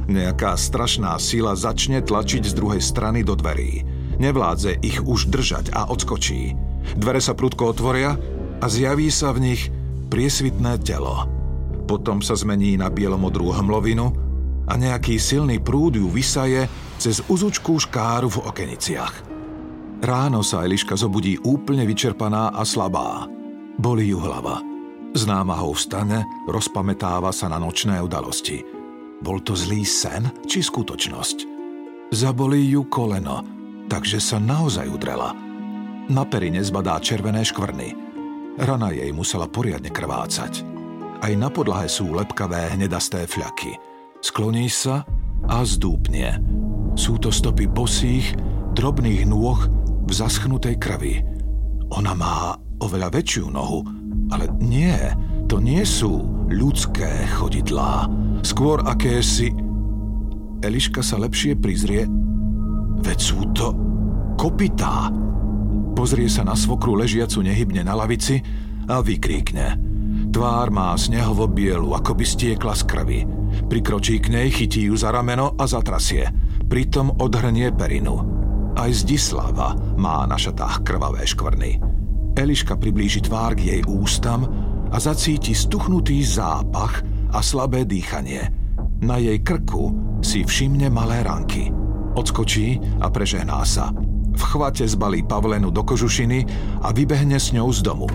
Nejaká 0.06 0.54
strašná 0.54 1.18
sila 1.18 1.58
začne 1.58 2.06
tlačiť 2.06 2.46
z 2.46 2.54
druhej 2.54 2.86
strany 2.86 3.26
do 3.26 3.34
dverí. 3.34 3.82
Nevládze 4.22 4.78
ich 4.86 5.02
už 5.02 5.34
držať 5.34 5.74
a 5.74 5.90
odskočí. 5.90 6.54
Dvere 6.94 7.18
sa 7.18 7.34
prudko 7.34 7.74
otvoria 7.74 8.14
a 8.62 8.66
zjaví 8.70 9.10
sa 9.10 9.34
v 9.34 9.52
nich 9.52 9.74
priesvitné 10.12 10.84
telo. 10.84 11.24
Potom 11.88 12.20
sa 12.20 12.36
zmení 12.36 12.76
na 12.76 12.92
bielomodrú 12.92 13.56
hmlovinu 13.56 14.12
a 14.68 14.76
nejaký 14.76 15.16
silný 15.16 15.64
prúd 15.64 15.96
ju 15.96 16.12
vysaje 16.12 16.68
cez 17.00 17.24
uzučkú 17.32 17.80
škáru 17.80 18.28
v 18.28 18.44
okeniciach. 18.44 19.16
Ráno 20.04 20.44
sa 20.44 20.68
Eliška 20.68 21.00
zobudí 21.00 21.40
úplne 21.40 21.88
vyčerpaná 21.88 22.52
a 22.52 22.62
slabá. 22.68 23.26
Bolí 23.80 24.12
ju 24.12 24.20
hlava. 24.20 24.60
Z 25.12 25.28
námahou 25.28 25.76
vstane, 25.76 26.24
rozpamätáva 26.48 27.32
sa 27.32 27.48
na 27.48 27.60
nočné 27.60 28.00
udalosti. 28.00 28.64
Bol 29.22 29.44
to 29.44 29.54
zlý 29.54 29.86
sen 29.86 30.28
či 30.48 30.64
skutočnosť? 30.64 31.38
Zabolí 32.12 32.68
ju 32.72 32.88
koleno, 32.90 33.44
takže 33.88 34.20
sa 34.20 34.42
naozaj 34.42 34.90
udrela. 34.90 35.32
Na 36.10 36.24
perine 36.26 36.60
zbadá 36.60 36.98
červené 37.00 37.46
škvrny. 37.46 38.11
Rana 38.60 38.92
jej 38.92 39.12
musela 39.16 39.48
poriadne 39.48 39.88
krvácať. 39.88 40.68
Aj 41.22 41.34
na 41.38 41.54
podlahe 41.54 41.86
sú 41.86 42.12
lepkavé 42.12 42.74
hnedasté 42.74 43.30
fľaky. 43.30 43.78
Skloní 44.20 44.68
sa 44.68 45.06
a 45.48 45.62
zdúpne. 45.62 46.42
Sú 46.98 47.22
to 47.22 47.32
stopy 47.32 47.70
bosých, 47.70 48.36
drobných 48.74 49.30
nôh 49.30 49.58
v 50.06 50.12
zaschnutej 50.12 50.76
krvi. 50.82 51.22
Ona 51.94 52.14
má 52.18 52.58
oveľa 52.82 53.14
väčšiu 53.14 53.54
nohu, 53.54 53.86
ale 54.34 54.50
nie, 54.60 54.98
to 55.48 55.62
nie 55.62 55.86
sú 55.86 56.26
ľudské 56.50 57.28
chodidlá. 57.38 58.10
Skôr 58.42 58.82
akési... 58.84 59.54
Eliška 60.62 61.02
sa 61.02 61.18
lepšie 61.18 61.58
prizrie. 61.58 62.06
Veď 63.02 63.18
sú 63.18 63.50
to 63.54 63.74
kopitá. 64.38 65.10
Pozrie 66.02 66.34
sa 66.34 66.42
na 66.42 66.58
svokru 66.58 66.98
ležiacu 66.98 67.46
nehybne 67.46 67.86
na 67.86 67.94
lavici 67.94 68.42
a 68.90 69.06
vykríkne. 69.06 69.78
Tvár 70.34 70.74
má 70.74 70.98
snehovo 70.98 71.46
bielu, 71.46 71.94
ako 71.94 72.18
by 72.18 72.26
stiekla 72.26 72.74
z 72.74 72.84
krvi. 72.90 73.22
Prikročí 73.70 74.18
k 74.18 74.34
nej, 74.34 74.50
chytí 74.50 74.90
ju 74.90 74.98
za 74.98 75.14
rameno 75.14 75.54
a 75.54 75.70
zatrasie. 75.70 76.26
Pritom 76.66 77.22
odhrnie 77.22 77.70
perinu. 77.70 78.18
Aj 78.74 78.90
Zdislava 78.90 79.78
má 79.94 80.26
na 80.26 80.42
šatách 80.42 80.82
krvavé 80.82 81.22
škvrny. 81.22 81.78
Eliška 82.34 82.82
priblíži 82.82 83.22
tvár 83.22 83.54
k 83.54 83.78
jej 83.78 83.82
ústam 83.86 84.50
a 84.90 84.98
zacíti 84.98 85.54
stuchnutý 85.54 86.26
zápach 86.26 87.06
a 87.30 87.46
slabé 87.46 87.86
dýchanie. 87.86 88.50
Na 89.06 89.22
jej 89.22 89.38
krku 89.46 90.18
si 90.26 90.42
všimne 90.42 90.90
malé 90.90 91.22
ranky. 91.22 91.70
Odskočí 92.18 92.82
a 92.98 93.06
prežehná 93.14 93.62
sa. 93.70 93.94
V 94.32 94.44
chvate 94.44 94.88
zbalí 94.88 95.28
Pavlenu 95.28 95.70
do 95.70 95.84
kožušiny 95.84 96.48
a 96.82 96.96
vybehne 96.96 97.36
s 97.36 97.52
ňou 97.52 97.70
z 97.72 97.84
domu. 97.84 98.08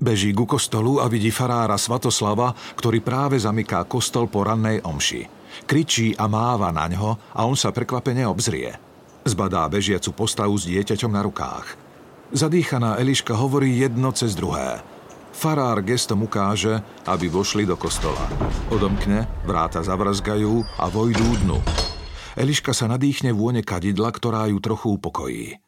Beží 0.00 0.32
ku 0.32 0.48
kostolu 0.48 0.96
a 1.04 1.12
vidí 1.12 1.28
farára 1.28 1.76
Svatoslava, 1.76 2.56
ktorý 2.80 3.04
práve 3.04 3.36
zamyká 3.36 3.84
kostol 3.84 4.32
po 4.32 4.48
rannej 4.48 4.80
omši. 4.80 5.28
Kričí 5.68 6.16
a 6.16 6.24
máva 6.24 6.72
na 6.72 6.88
ňo 6.88 7.36
a 7.36 7.44
on 7.44 7.52
sa 7.52 7.68
prekvapene 7.68 8.24
obzrie. 8.24 8.72
Zbadá 9.28 9.68
bežiacu 9.68 10.16
postavu 10.16 10.56
s 10.56 10.64
dieťaťom 10.64 11.12
na 11.12 11.20
rukách. 11.20 11.76
Zadýchaná 12.32 12.96
Eliška 12.96 13.36
hovorí 13.36 13.76
jedno 13.76 14.08
cez 14.16 14.32
druhé. 14.32 14.80
Farár 15.36 15.84
gestom 15.84 16.24
ukáže, 16.24 16.80
aby 17.04 17.28
vošli 17.28 17.68
do 17.68 17.76
kostola. 17.76 18.24
Odomkne, 18.72 19.28
vráta 19.44 19.84
zavrzgajú 19.84 20.64
a 20.80 20.88
vojdú 20.88 21.28
dnu. 21.44 21.89
Eliška 22.38 22.70
sa 22.70 22.86
nadýchne 22.86 23.34
vône 23.34 23.66
kadidla, 23.66 24.14
ktorá 24.14 24.46
ju 24.50 24.62
trochu 24.62 24.94
upokojí. 24.98 25.58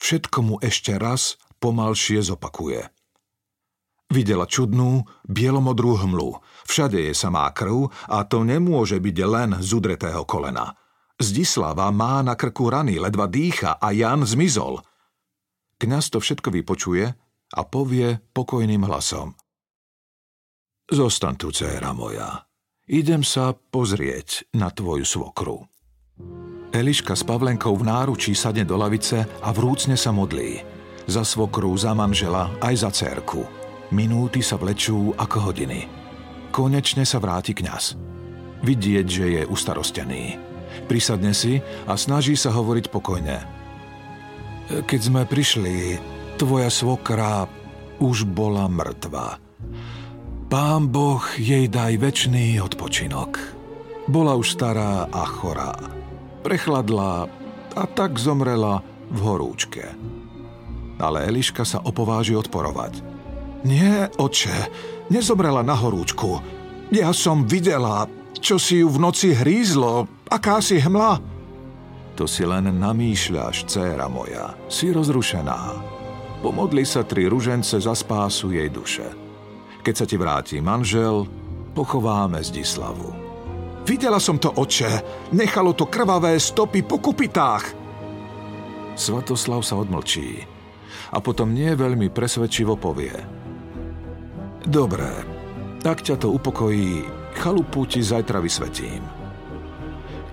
Všetko 0.00 0.38
mu 0.40 0.56
ešte 0.60 0.96
raz 0.96 1.40
pomalšie 1.60 2.20
zopakuje. 2.24 2.88
Videla 4.10 4.44
čudnú, 4.44 5.06
bielomodrú 5.22 6.02
hmlu. 6.02 6.42
Všade 6.66 6.98
je 6.98 7.14
samá 7.14 7.46
krv 7.54 7.94
a 8.10 8.26
to 8.26 8.42
nemôže 8.42 8.98
byť 8.98 9.16
len 9.22 9.50
z 9.62 9.70
udretého 9.70 10.26
kolena. 10.26 10.74
Zdislava 11.20 11.86
má 11.94 12.18
na 12.24 12.34
krku 12.34 12.72
rany, 12.72 12.98
ledva 12.98 13.30
dýcha 13.30 13.78
a 13.78 13.94
Jan 13.94 14.26
zmizol. 14.26 14.82
Kňaz 15.78 16.10
to 16.10 16.18
všetko 16.18 16.50
vypočuje 16.50 17.06
a 17.54 17.60
povie 17.68 18.18
pokojným 18.34 18.82
hlasom. 18.88 19.38
Zostan 20.90 21.38
tu, 21.38 21.54
dcéra 21.54 21.94
moja. 21.94 22.50
Idem 22.90 23.22
sa 23.22 23.54
pozrieť 23.54 24.50
na 24.58 24.74
tvoju 24.74 25.06
svokru. 25.06 25.69
Eliška 26.70 27.18
s 27.18 27.26
Pavlenkou 27.26 27.74
v 27.74 27.82
náručí 27.82 28.30
sadne 28.30 28.62
do 28.62 28.78
lavice 28.78 29.26
a 29.42 29.50
vrúcne 29.50 29.98
sa 29.98 30.14
modlí. 30.14 30.62
Za 31.10 31.26
svokru, 31.26 31.74
za 31.74 31.90
manžela, 31.98 32.46
aj 32.62 32.74
za 32.86 32.90
cerku. 32.94 33.42
Minúty 33.90 34.38
sa 34.38 34.54
vlečú 34.54 35.10
ako 35.18 35.50
hodiny. 35.50 35.90
Konečne 36.54 37.02
sa 37.02 37.18
vráti 37.18 37.58
kňaz. 37.58 37.98
Vidieť, 38.62 39.06
že 39.10 39.24
je 39.34 39.42
ustarostený. 39.50 40.38
Prisadne 40.86 41.34
si 41.34 41.58
a 41.90 41.98
snaží 41.98 42.38
sa 42.38 42.54
hovoriť 42.54 42.86
pokojne. 42.86 43.42
Keď 44.86 45.00
sme 45.02 45.26
prišli, 45.26 45.98
tvoja 46.38 46.70
svokra 46.70 47.50
už 47.98 48.30
bola 48.30 48.70
mŕtva. 48.70 49.42
Pán 50.46 50.86
Boh 50.86 51.22
jej 51.34 51.66
daj 51.66 51.98
väčší 51.98 52.62
odpočinok. 52.62 53.58
Bola 54.06 54.38
už 54.38 54.54
stará 54.54 55.10
a 55.10 55.22
chorá 55.26 55.99
prechladla 56.42 57.28
a 57.76 57.84
tak 57.86 58.18
zomrela 58.18 58.82
v 59.10 59.18
horúčke. 59.20 59.84
Ale 61.00 61.24
Eliška 61.28 61.64
sa 61.64 61.80
opováži 61.80 62.36
odporovať. 62.36 63.00
Nie, 63.64 64.08
oče, 64.16 64.68
nezomrela 65.12 65.60
na 65.60 65.76
horúčku. 65.76 66.40
Ja 66.90 67.12
som 67.12 67.44
videla, 67.44 68.08
čo 68.40 68.56
si 68.56 68.80
ju 68.80 68.88
v 68.88 68.98
noci 68.98 69.36
hrízlo, 69.36 70.08
aká 70.28 70.64
si 70.64 70.80
hmla. 70.80 71.20
To 72.16 72.24
si 72.28 72.44
len 72.44 72.68
namýšľaš, 72.68 73.64
dcéra 73.68 74.08
moja, 74.08 74.56
si 74.68 74.92
rozrušená. 74.92 75.76
Pomodli 76.40 76.88
sa 76.88 77.04
tri 77.04 77.28
ružence 77.28 77.76
za 77.76 77.92
spásu 77.92 78.52
jej 78.52 78.68
duše. 78.72 79.04
Keď 79.80 79.94
sa 79.96 80.04
ti 80.08 80.16
vráti 80.16 80.56
manžel, 80.60 81.28
pochováme 81.76 82.40
Zdislavu. 82.40 83.19
Videla 83.90 84.22
som 84.22 84.38
to, 84.38 84.54
oče. 84.54 85.02
Nechalo 85.34 85.74
to 85.74 85.90
krvavé 85.90 86.38
stopy 86.38 86.86
po 86.86 87.02
kupitách. 87.02 87.74
Svatoslav 88.94 89.66
sa 89.66 89.82
odmlčí 89.82 90.46
a 91.10 91.18
potom 91.18 91.50
nie 91.50 91.74
veľmi 91.74 92.06
presvedčivo 92.14 92.78
povie. 92.78 93.10
Dobre, 94.62 95.10
tak 95.82 96.06
ťa 96.06 96.22
to 96.22 96.30
upokojí, 96.30 97.02
chalupu 97.34 97.82
ti 97.82 97.98
zajtra 97.98 98.38
vysvetím. 98.38 99.02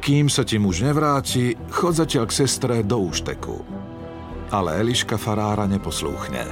Kým 0.06 0.30
sa 0.30 0.46
ti 0.46 0.62
muž 0.62 0.86
nevráti, 0.86 1.58
chod 1.74 1.98
zatiaľ 1.98 2.30
k 2.30 2.38
sestre 2.46 2.86
do 2.86 3.10
úšteku. 3.10 3.58
Ale 4.54 4.86
Eliška 4.86 5.17
farára 5.17 5.65
neposlúchne. 5.65 6.46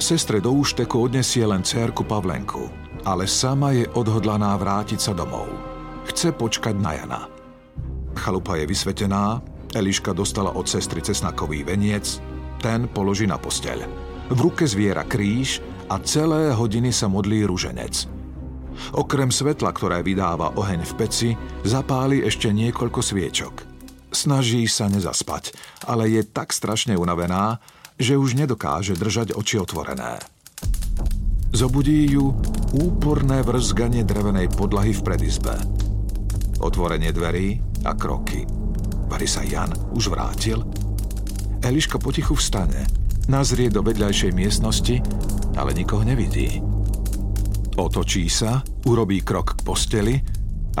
Sestre 0.00 0.40
do 0.40 0.48
úšteku 0.56 0.96
odnesie 0.96 1.44
len 1.44 1.60
cérku 1.60 2.08
Pavlenku, 2.08 2.72
ale 3.04 3.28
sama 3.28 3.76
je 3.76 3.84
odhodlaná 3.92 4.56
vrátiť 4.56 4.96
sa 4.96 5.12
domov. 5.12 5.75
Chce 6.16 6.32
počkať 6.32 6.80
na 6.80 6.96
Jana. 6.96 7.28
Chalupa 8.16 8.56
je 8.56 8.64
vysvetená, 8.64 9.36
Eliška 9.76 10.16
dostala 10.16 10.48
od 10.56 10.64
sestry 10.64 11.04
cesnakový 11.04 11.60
veniec, 11.60 12.24
ten 12.56 12.88
položí 12.88 13.28
na 13.28 13.36
posteľ. 13.36 13.84
V 14.32 14.38
ruke 14.40 14.64
zviera 14.64 15.04
kríž 15.04 15.60
a 15.92 16.00
celé 16.00 16.56
hodiny 16.56 16.88
sa 16.88 17.12
modlí 17.12 17.44
ruženec. 17.44 18.08
Okrem 18.96 19.28
svetla, 19.28 19.76
ktoré 19.76 20.00
vydáva 20.00 20.56
oheň 20.56 20.88
v 20.88 20.92
peci, 20.96 21.30
zapáli 21.68 22.24
ešte 22.24 22.48
niekoľko 22.48 23.00
sviečok. 23.04 23.54
Snaží 24.08 24.64
sa 24.72 24.88
nezaspať, 24.88 25.52
ale 25.84 26.08
je 26.08 26.24
tak 26.24 26.56
strašne 26.56 26.96
unavená, 26.96 27.60
že 28.00 28.16
už 28.16 28.40
nedokáže 28.40 28.96
držať 28.96 29.36
oči 29.36 29.60
otvorené. 29.60 30.16
Zobudí 31.52 32.08
ju 32.08 32.32
úporné 32.72 33.44
vrzganie 33.44 34.00
drevenej 34.00 34.48
podlahy 34.56 34.96
v 34.96 35.04
predizbe. 35.04 35.60
Otvorenie 36.60 37.12
dverí 37.12 37.60
a 37.84 37.92
kroky. 37.92 38.48
Vary 39.06 39.28
sa 39.28 39.44
Jan 39.44 39.70
už 39.92 40.10
vrátil? 40.10 40.64
Eliška 41.62 42.00
potichu 42.00 42.34
vstane, 42.34 42.88
nazrie 43.28 43.68
do 43.68 43.84
vedľajšej 43.84 44.32
miestnosti, 44.32 44.96
ale 45.56 45.76
nikoho 45.76 46.02
nevidí. 46.02 46.60
Otočí 47.76 48.26
sa, 48.32 48.64
urobí 48.88 49.20
krok 49.20 49.60
k 49.60 49.64
posteli, 49.64 50.16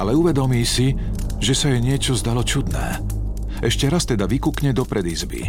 ale 0.00 0.16
uvedomí 0.16 0.64
si, 0.64 0.96
že 1.40 1.52
sa 1.52 1.68
jej 1.68 1.84
niečo 1.84 2.16
zdalo 2.16 2.40
čudné. 2.40 3.00
Ešte 3.60 3.88
raz 3.88 4.04
teda 4.08 4.24
vykukne 4.28 4.72
do 4.72 4.84
predizby. 4.84 5.48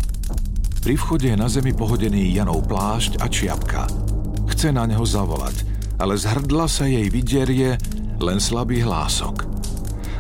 Pri 0.84 0.96
vchode 0.96 1.28
je 1.28 1.36
na 1.36 1.52
zemi 1.52 1.76
pohodený 1.76 2.32
Janov 2.36 2.68
plášť 2.68 3.20
a 3.20 3.28
čiapka. 3.28 3.84
Chce 4.48 4.72
na 4.72 4.88
neho 4.88 5.04
zavolať, 5.04 5.68
ale 6.00 6.16
z 6.16 6.24
hrdla 6.32 6.68
sa 6.72 6.88
jej 6.88 7.08
vydierie 7.12 7.76
len 8.20 8.40
slabý 8.40 8.84
hlások. 8.84 9.57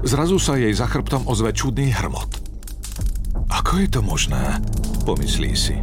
Zrazu 0.08 0.39
sa 0.39 0.56
jej 0.56 0.72
za 0.72 0.88
chrbtom 0.88 1.28
ozve 1.28 1.52
čudný 1.52 1.91
hrmot. 1.91 2.39
Ako 3.52 3.84
je 3.84 3.91
to 3.91 4.00
možné? 4.00 4.39
Pomyslí 5.04 5.52
si. 5.52 5.76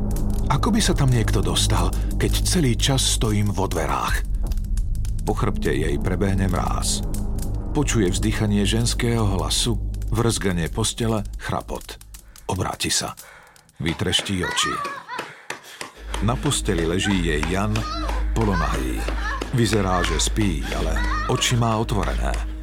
Ako 0.49 0.73
by 0.73 0.81
sa 0.81 0.97
tam 0.97 1.13
niekto 1.13 1.45
dostal, 1.45 1.93
keď 2.17 2.33
celý 2.41 2.73
čas 2.73 3.05
stojím 3.05 3.53
vo 3.53 3.69
dverách? 3.69 4.25
Po 5.29 5.37
chrbte 5.37 5.77
jej 5.77 6.01
prebehne 6.01 6.49
mráz. 6.49 7.05
Počuje 7.77 8.09
vzdychanie 8.09 8.65
ženského 8.65 9.29
hlasu, 9.37 9.77
vrzganie 10.09 10.73
postele, 10.73 11.21
chrapot. 11.37 12.01
Obráti 12.49 12.89
sa. 12.89 13.13
Vytreští 13.77 14.41
oči. 14.41 14.73
Na 16.25 16.33
posteli 16.33 16.89
leží 16.89 17.29
jej 17.29 17.45
Jan, 17.53 17.77
polonahý. 18.33 19.05
Vyzerá, 19.53 20.01
že 20.01 20.17
spí, 20.17 20.65
ale 20.73 20.97
oči 21.29 21.61
má 21.61 21.77
otvorené. 21.77 22.54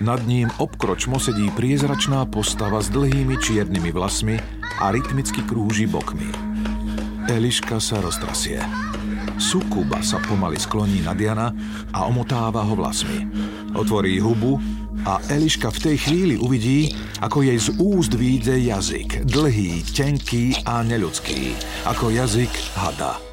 Nad 0.00 0.24
ním 0.24 0.48
obkročmo 0.56 1.20
sedí 1.20 1.52
priezračná 1.52 2.24
postava 2.24 2.80
s 2.80 2.88
dlhými 2.88 3.36
čiernymi 3.36 3.92
vlasmi 3.92 4.40
a 4.80 4.88
rytmicky 4.88 5.44
krúži 5.44 5.84
bokmi. 5.84 6.24
Eliška 7.28 7.76
sa 7.76 8.00
roztrasie. 8.00 8.64
Sukuba 9.36 10.00
sa 10.00 10.16
pomaly 10.24 10.56
skloní 10.56 11.04
na 11.04 11.12
Diana 11.12 11.52
a 11.92 12.08
omotáva 12.08 12.64
ho 12.64 12.72
vlasmi. 12.80 13.28
Otvorí 13.76 14.16
hubu 14.16 14.56
a 15.04 15.20
Eliška 15.28 15.68
v 15.68 15.92
tej 15.92 15.96
chvíli 16.00 16.34
uvidí, 16.40 16.96
ako 17.20 17.44
jej 17.44 17.60
z 17.60 17.68
úst 17.76 18.16
výjde 18.16 18.56
jazyk. 18.56 19.28
Dlhý, 19.28 19.84
tenký 19.84 20.64
a 20.64 20.80
neľudský. 20.80 21.52
Ako 21.84 22.08
jazyk 22.08 22.52
hada. 22.72 23.29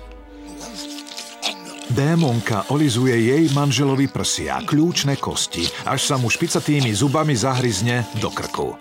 Démonka 1.98 2.62
olizuje 2.70 3.10
jej 3.10 3.50
manželovi 3.58 4.06
prsia, 4.06 4.62
kľúčne 4.62 5.18
kosti, 5.18 5.66
až 5.90 6.06
sa 6.06 6.16
mu 6.22 6.30
špicatými 6.30 6.94
zubami 6.94 7.34
zahryzne 7.34 8.06
do 8.22 8.30
krku. 8.30 8.78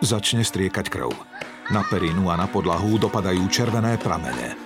Začne 0.00 0.40
striekať 0.40 0.88
krv. 0.88 1.12
Na 1.68 1.84
perinu 1.84 2.32
a 2.32 2.40
na 2.40 2.48
podlahu 2.48 2.96
dopadajú 2.96 3.44
červené 3.52 4.00
pramene. 4.00 4.56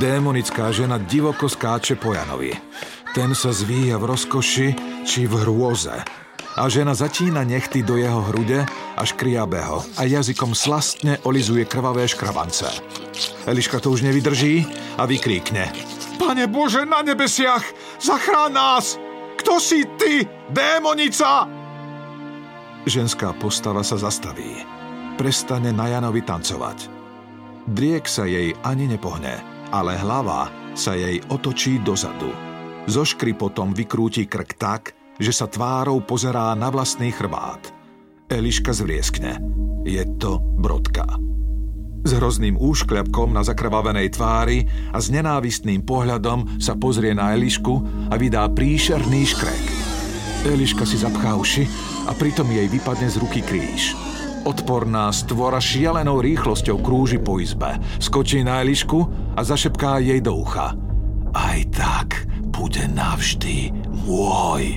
Démonická 0.00 0.72
žena 0.72 0.96
divoko 0.96 1.44
skáče 1.44 2.00
po 2.00 2.16
Janovi. 2.16 2.56
Ten 3.12 3.36
sa 3.36 3.52
zvíja 3.52 4.00
v 4.00 4.08
rozkoši 4.16 4.68
či 5.04 5.28
v 5.28 5.44
hrôze. 5.44 5.92
A 6.56 6.62
žena 6.72 6.96
zatína 6.96 7.44
nechty 7.44 7.84
do 7.84 8.00
jeho 8.00 8.24
hrude 8.24 8.64
až 8.96 9.12
kriabe 9.20 9.60
ho 9.60 9.84
a 10.00 10.08
jazykom 10.08 10.56
slastne 10.56 11.20
olizuje 11.28 11.68
krvavé 11.68 12.08
škrabance. 12.08 12.72
Eliška 13.44 13.84
to 13.84 13.92
už 13.92 14.00
nevydrží 14.00 14.64
a 14.96 15.04
vykríkne. 15.04 15.93
Pane 16.14 16.46
Bože 16.46 16.86
na 16.86 17.02
nebesiach, 17.02 17.64
zachrán 17.98 18.54
nás! 18.54 18.96
Kto 19.40 19.60
si 19.60 19.84
ty, 20.00 20.24
démonica? 20.48 21.44
Ženská 22.88 23.36
postava 23.36 23.84
sa 23.84 24.00
zastaví. 24.00 24.62
Prestane 25.20 25.74
na 25.74 25.90
Janovi 25.90 26.24
tancovať. 26.24 26.88
Driek 27.68 28.08
sa 28.08 28.24
jej 28.24 28.56
ani 28.64 28.88
nepohne 28.88 29.54
ale 29.74 29.98
hlava 29.98 30.46
sa 30.78 30.94
jej 30.94 31.18
otočí 31.26 31.82
dozadu. 31.82 32.30
Zo 32.86 33.02
potom 33.34 33.74
vykrúti 33.74 34.30
krk 34.30 34.50
tak, 34.54 34.82
že 35.18 35.34
sa 35.34 35.50
tvárou 35.50 35.98
pozerá 36.04 36.54
na 36.54 36.70
vlastný 36.70 37.10
chrbát. 37.10 37.74
Eliška 38.30 38.70
zvrieskne. 38.70 39.42
Je 39.82 40.02
to 40.22 40.38
Brodka. 40.38 41.18
S 42.04 42.12
hrozným 42.12 42.60
úškľapkom 42.60 43.32
na 43.32 43.40
zakrvavenej 43.40 44.12
tvári 44.12 44.68
a 44.92 45.00
s 45.00 45.08
nenávistným 45.08 45.80
pohľadom 45.88 46.60
sa 46.60 46.76
pozrie 46.76 47.16
na 47.16 47.32
Elišku 47.32 47.80
a 48.12 48.14
vydá 48.20 48.44
príšerný 48.52 49.24
škrek. 49.24 49.66
Eliška 50.44 50.84
si 50.84 51.00
zapchá 51.00 51.32
uši 51.32 51.64
a 52.04 52.12
pritom 52.12 52.44
jej 52.52 52.68
vypadne 52.68 53.08
z 53.08 53.16
ruky 53.16 53.40
kríž. 53.40 53.96
Odporná 54.44 55.08
stvora 55.16 55.56
šialenou 55.56 56.20
rýchlosťou 56.20 56.84
krúži 56.84 57.16
po 57.16 57.40
izbe. 57.40 57.80
Skočí 57.96 58.44
na 58.44 58.60
Elišku 58.60 59.08
a 59.32 59.40
zašepká 59.40 60.04
jej 60.04 60.20
do 60.20 60.36
ucha. 60.44 60.76
Aj 61.32 61.58
tak 61.72 62.28
bude 62.52 62.84
navždy 62.84 63.72
môj. 64.04 64.76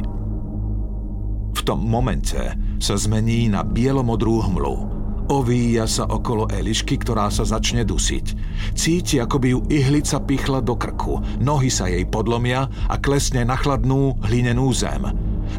V 1.52 1.62
tom 1.68 1.84
momente 1.84 2.40
sa 2.80 2.96
zmení 2.96 3.52
na 3.52 3.68
bielomodrú 3.68 4.48
hmlu. 4.48 4.97
Ovíja 5.28 5.84
sa 5.92 6.08
okolo 6.08 6.48
Elišky, 6.48 6.96
ktorá 7.04 7.28
sa 7.28 7.44
začne 7.44 7.84
dusiť. 7.84 8.26
Cíti, 8.72 9.20
ako 9.20 9.36
by 9.44 9.48
ju 9.52 9.60
ihlica 9.68 10.24
pichla 10.24 10.64
do 10.64 10.80
krku. 10.80 11.20
Nohy 11.44 11.68
sa 11.68 11.92
jej 11.92 12.08
podlomia 12.08 12.72
a 12.88 12.96
klesne 12.96 13.44
na 13.44 13.60
chladnú 13.60 14.16
hlinenú 14.24 14.72
zem. 14.72 15.04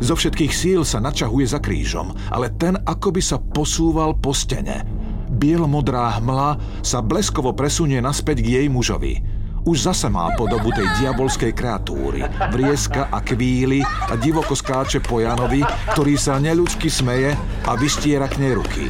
Zo 0.00 0.16
všetkých 0.16 0.52
síl 0.56 0.80
sa 0.88 1.04
načahuje 1.04 1.52
za 1.52 1.60
krížom, 1.60 2.16
ale 2.32 2.48
ten 2.56 2.80
akoby 2.80 3.20
sa 3.20 3.36
posúval 3.36 4.16
po 4.16 4.32
stene. 4.32 4.88
Bielomodrá 5.28 6.16
hmla 6.16 6.80
sa 6.80 7.04
bleskovo 7.04 7.52
presunie 7.52 8.00
naspäť 8.00 8.40
k 8.40 8.48
jej 8.64 8.66
mužovi. 8.72 9.20
Už 9.68 9.84
zase 9.84 10.08
má 10.08 10.32
podobu 10.32 10.72
tej 10.72 10.88
diabolskej 10.96 11.52
kreatúry. 11.52 12.24
Vrieska 12.56 13.12
a 13.12 13.20
kvíly 13.20 13.84
a 13.84 14.16
divoko 14.16 14.56
skáče 14.56 15.04
po 15.04 15.20
Janovi, 15.20 15.60
ktorý 15.92 16.16
sa 16.16 16.40
neľudsky 16.40 16.88
smeje 16.88 17.36
a 17.68 17.76
vystiera 17.76 18.24
k 18.32 18.48
nej 18.48 18.56
ruky. 18.56 18.88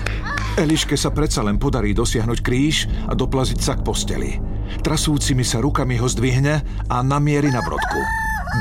Eliške 0.57 0.97
sa 0.97 1.13
predsa 1.13 1.45
len 1.45 1.61
podarí 1.61 1.93
dosiahnuť 1.93 2.39
kríž 2.41 2.89
a 3.05 3.13
doplaziť 3.13 3.61
sa 3.61 3.77
k 3.77 3.85
posteli. 3.85 4.41
Trasúcimi 4.81 5.45
sa 5.45 5.61
rukami 5.61 6.01
ho 6.01 6.09
zdvihne 6.09 6.55
a 6.89 6.97
namierí 7.05 7.53
na 7.53 7.61
brodku. 7.61 8.01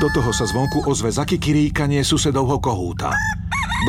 Do 0.02 0.12
toho 0.12 0.30
sa 0.36 0.44
zvonku 0.44 0.84
ozve 0.84 1.08
zakikiríkanie 1.08 2.04
susedovho 2.04 2.60
kohúta. 2.60 3.14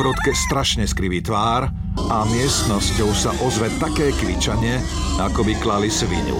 Brodke 0.00 0.32
strašne 0.32 0.86
skriví 0.86 1.20
tvár 1.20 1.68
a 2.08 2.16
miestnosťou 2.24 3.10
sa 3.12 3.34
ozve 3.44 3.68
také 3.82 4.14
kvičanie, 4.16 4.80
ako 5.18 5.44
by 5.44 5.54
klali 5.60 5.90
svinu. 5.90 6.38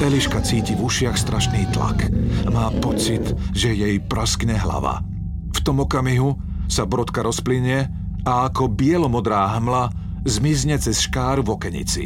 Eliška 0.00 0.40
cíti 0.40 0.72
v 0.72 0.88
ušiach 0.88 1.12
strašný 1.12 1.68
tlak. 1.76 2.08
Má 2.48 2.72
pocit, 2.80 3.36
že 3.52 3.76
jej 3.76 4.00
praskne 4.00 4.56
hlava. 4.56 5.04
V 5.52 5.60
tom 5.60 5.84
okamihu 5.84 6.40
sa 6.72 6.88
brodka 6.88 7.20
rozplynie 7.20 7.84
a 8.24 8.48
ako 8.48 8.72
bielomodrá 8.72 9.60
hmla 9.60 9.92
zmizne 10.24 10.76
cez 10.76 11.00
škáru 11.00 11.46
v 11.46 11.50
okenici. 11.56 12.04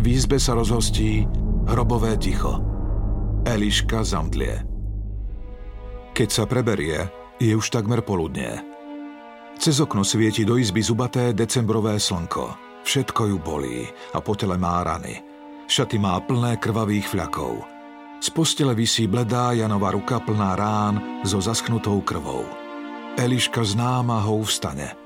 V 0.00 0.06
izbe 0.08 0.36
sa 0.36 0.52
rozhostí 0.52 1.24
hrobové 1.64 2.16
ticho. 2.20 2.60
Eliška 3.44 4.04
zamdlie. 4.04 4.64
Keď 6.12 6.28
sa 6.28 6.44
preberie, 6.44 7.08
je 7.40 7.52
už 7.56 7.72
takmer 7.72 8.04
poludne. 8.04 8.62
Cez 9.56 9.80
okno 9.80 10.04
svieti 10.04 10.44
do 10.44 10.60
izby 10.60 10.82
zubaté 10.84 11.32
decembrové 11.32 11.96
slnko. 11.96 12.56
Všetko 12.84 13.22
ju 13.32 13.36
bolí 13.40 13.88
a 14.12 14.20
po 14.20 14.36
tele 14.36 14.60
má 14.60 14.84
rany. 14.84 15.24
Šaty 15.64 15.96
má 15.96 16.20
plné 16.20 16.60
krvavých 16.60 17.08
fľakov. 17.08 17.64
Z 18.20 18.28
postele 18.32 18.76
visí 18.76 19.08
bledá 19.08 19.56
Janová 19.56 19.92
ruka 19.92 20.20
plná 20.20 20.56
rán 20.56 21.24
so 21.24 21.40
zaschnutou 21.40 22.04
krvou. 22.04 22.44
Eliška 23.16 23.64
z 23.64 23.72
námahou 23.76 24.44
vstane. 24.44 25.03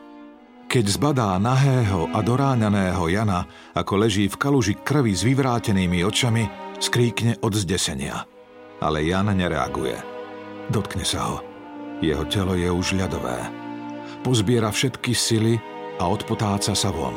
Keď 0.69 0.85
zbadá 1.01 1.33
nahého 1.41 2.13
a 2.13 2.21
doráňaného 2.21 3.09
Jana, 3.09 3.49
ako 3.73 4.05
leží 4.05 4.29
v 4.29 4.37
kaluži 4.37 4.77
krvi 4.77 5.17
s 5.17 5.25
vyvrátenými 5.25 6.05
očami, 6.05 6.45
skríkne 6.77 7.41
od 7.41 7.57
zdesenia. 7.57 8.29
Ale 8.77 9.01
Jan 9.01 9.33
nereaguje. 9.33 9.97
Dotkne 10.69 11.09
sa 11.09 11.25
ho. 11.25 11.37
Jeho 12.05 12.21
telo 12.29 12.53
je 12.53 12.69
už 12.69 13.01
ľadové. 13.01 13.49
Pozbiera 14.21 14.69
všetky 14.69 15.17
sily 15.17 15.57
a 15.97 16.05
odpotáca 16.05 16.77
sa 16.77 16.93
von. 16.93 17.17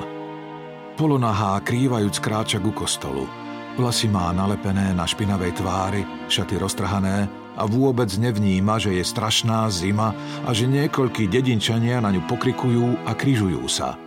Polonahá 0.96 1.60
krývajúc 1.60 2.24
kráča 2.24 2.64
ku 2.64 2.72
kostolu. 2.72 3.28
Vlasy 3.76 4.08
má 4.08 4.32
nalepené 4.32 4.96
na 4.96 5.04
špinavej 5.04 5.60
tvári, 5.60 6.08
šaty 6.32 6.56
roztrhané 6.56 7.41
a 7.62 7.70
vôbec 7.70 8.10
nevníma, 8.18 8.82
že 8.82 8.98
je 8.98 9.06
strašná 9.06 9.70
zima 9.70 10.18
a 10.42 10.50
že 10.50 10.66
niekoľkí 10.66 11.30
dedinčania 11.30 12.02
na 12.02 12.10
ňu 12.10 12.26
pokrikujú 12.26 13.06
a 13.06 13.14
križujú 13.14 13.62
sa. 13.70 14.02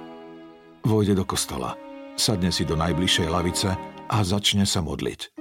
Vojde 0.83 1.15
do 1.15 1.23
kostola, 1.23 1.79
sadne 2.19 2.51
si 2.51 2.67
do 2.67 2.75
najbližšej 2.75 3.29
lavice 3.31 3.71
a 4.11 4.17
začne 4.27 4.67
sa 4.67 4.83
modliť. 4.83 5.39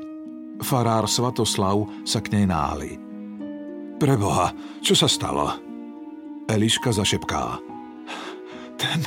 Farár 0.61 1.09
Svatoslav 1.09 2.05
sa 2.05 2.21
k 2.21 2.37
nej 2.37 2.45
náli. 2.45 3.01
Preboha, 3.97 4.53
čo 4.85 4.93
sa 4.93 5.09
stalo? 5.09 5.57
Eliška 6.45 6.93
zašepká. 6.93 7.57
Ten 8.77 9.01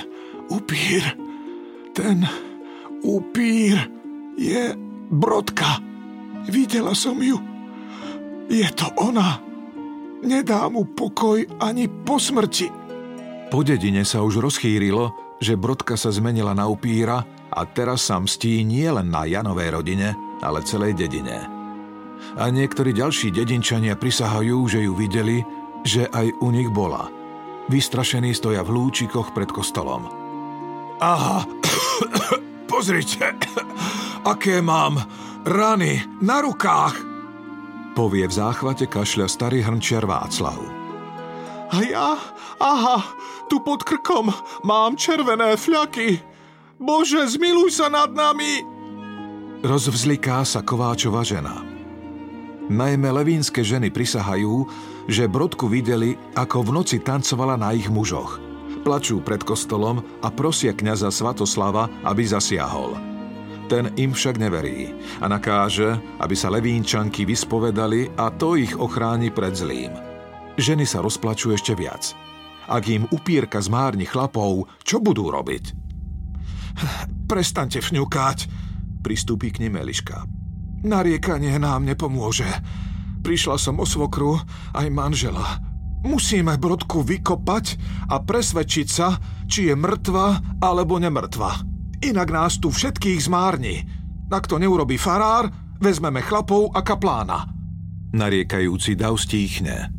upír, 0.50 1.04
ten 1.94 2.26
upír 3.06 3.76
je 4.34 4.74
Brodka. 5.08 5.78
Videla 6.50 6.92
som 6.92 7.22
ju. 7.22 7.55
Je 8.46 8.66
to 8.78 8.86
ona. 8.98 9.42
Nedá 10.22 10.66
mu 10.70 10.86
pokoj 10.86 11.42
ani 11.58 11.90
po 11.90 12.18
smrti. 12.18 12.70
Po 13.50 13.62
dedine 13.62 14.02
sa 14.02 14.22
už 14.22 14.42
rozchýrilo, 14.42 15.14
že 15.38 15.54
Brodka 15.54 15.94
sa 15.94 16.10
zmenila 16.10 16.56
na 16.56 16.66
upíra 16.66 17.22
a 17.52 17.60
teraz 17.68 18.10
sa 18.10 18.18
mstí 18.18 18.66
nie 18.66 18.88
len 18.90 19.12
na 19.12 19.28
Janovej 19.28 19.70
rodine, 19.70 20.14
ale 20.42 20.66
celej 20.66 20.98
dedine. 20.98 21.46
A 22.36 22.48
niektorí 22.50 22.90
ďalší 22.96 23.30
dedinčania 23.30 23.94
prisahajú, 23.94 24.66
že 24.66 24.82
ju 24.82 24.92
videli, 24.96 25.44
že 25.86 26.10
aj 26.10 26.42
u 26.42 26.48
nich 26.50 26.68
bola. 26.72 27.06
Vystrašení 27.70 28.34
stoja 28.34 28.66
v 28.66 28.74
lúčikoch 28.74 29.30
pred 29.30 29.50
kostolom. 29.50 30.10
Aha, 30.98 31.44
pozrite, 32.70 33.36
aké 34.32 34.58
mám 34.64 34.98
Rany, 35.46 36.02
na 36.18 36.42
rukách! 36.42 37.15
Povie 37.96 38.28
v 38.28 38.36
záchvate 38.36 38.84
kašľa 38.84 39.24
starý 39.24 39.64
hrnčiar 39.64 40.04
Václav. 40.04 40.60
A 41.72 41.80
ja? 41.80 42.20
Aha, 42.60 42.98
tu 43.48 43.64
pod 43.64 43.80
krkom 43.88 44.28
mám 44.68 45.00
červené 45.00 45.56
fľaky. 45.56 46.20
Bože, 46.76 47.24
zmiluj 47.24 47.72
sa 47.72 47.88
nad 47.88 48.12
nami! 48.12 48.60
Rozvzliká 49.64 50.44
sa 50.44 50.60
Kováčova 50.60 51.24
žena. 51.24 51.64
Najmä 52.68 53.08
levínske 53.16 53.64
ženy 53.64 53.88
prisahajú, 53.88 54.68
že 55.08 55.24
Brodku 55.24 55.64
videli, 55.64 56.20
ako 56.36 56.68
v 56.68 56.70
noci 56.76 56.96
tancovala 57.00 57.56
na 57.56 57.72
ich 57.72 57.88
mužoch. 57.88 58.36
Plačú 58.84 59.24
pred 59.24 59.40
kostolom 59.40 60.04
a 60.20 60.28
prosia 60.28 60.76
kňaza 60.76 61.08
Svatoslava, 61.08 61.88
aby 62.04 62.28
zasiahol. 62.28 63.15
Ten 63.66 63.90
im 63.98 64.14
však 64.14 64.38
neverí 64.38 64.94
a 65.18 65.26
nakáže, 65.26 65.98
aby 66.22 66.34
sa 66.38 66.54
levínčanky 66.54 67.26
vyspovedali 67.26 68.14
a 68.14 68.30
to 68.30 68.54
ich 68.54 68.78
ochráni 68.78 69.34
pred 69.34 69.58
zlým. 69.58 69.90
Ženy 70.54 70.86
sa 70.86 71.02
rozplačú 71.02 71.50
ešte 71.50 71.74
viac. 71.74 72.14
Ak 72.70 72.86
im 72.86 73.10
upírka 73.10 73.58
zmárni 73.58 74.06
chlapov, 74.06 74.70
čo 74.86 75.02
budú 75.02 75.34
robiť? 75.34 75.64
Prestante 77.26 77.82
vňukať, 77.82 78.38
pristúpi 79.02 79.50
k 79.50 79.66
nim 79.66 79.74
Eliška. 79.74 80.22
Nariekanie 80.86 81.58
nám 81.58 81.82
nepomôže. 81.82 82.46
Prišla 83.26 83.58
som 83.58 83.82
o 83.82 83.86
svokru 83.86 84.38
aj 84.78 84.86
manžela. 84.94 85.58
Musíme 86.06 86.54
Brodku 86.54 87.02
vykopať 87.02 87.66
a 88.14 88.22
presvedčiť 88.22 88.86
sa, 88.86 89.18
či 89.50 89.66
je 89.66 89.74
mŕtva 89.74 90.62
alebo 90.62 91.02
nemrtva. 91.02 91.75
Inak 92.04 92.28
nás 92.28 92.60
tu 92.60 92.68
všetkých 92.68 93.20
zmárni. 93.24 93.86
Ak 94.28 94.50
to 94.50 94.60
neurobí 94.60 95.00
farár, 95.00 95.48
vezmeme 95.80 96.20
chlapov 96.20 96.74
a 96.76 96.84
kaplána. 96.84 97.48
Nariekajúci 98.12 98.96
dav 98.96 99.16
stíchne. 99.16 99.92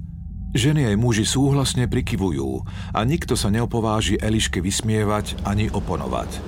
Ženy 0.58 0.94
aj 0.94 0.96
muži 0.98 1.26
súhlasne 1.28 1.86
prikyvujú 1.92 2.64
a 2.96 3.00
nikto 3.04 3.36
sa 3.36 3.52
neopováži 3.52 4.18
Eliške 4.18 4.64
vysmievať 4.64 5.44
ani 5.44 5.68
oponovať. 5.70 6.40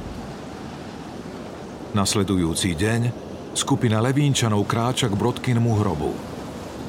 Nasledujúci 1.94 2.78
deň 2.78 3.02
skupina 3.58 4.00
Levínčanov 4.00 4.66
kráča 4.70 5.10
k 5.10 5.18
Brodkinmu 5.18 5.72
hrobu. 5.82 6.14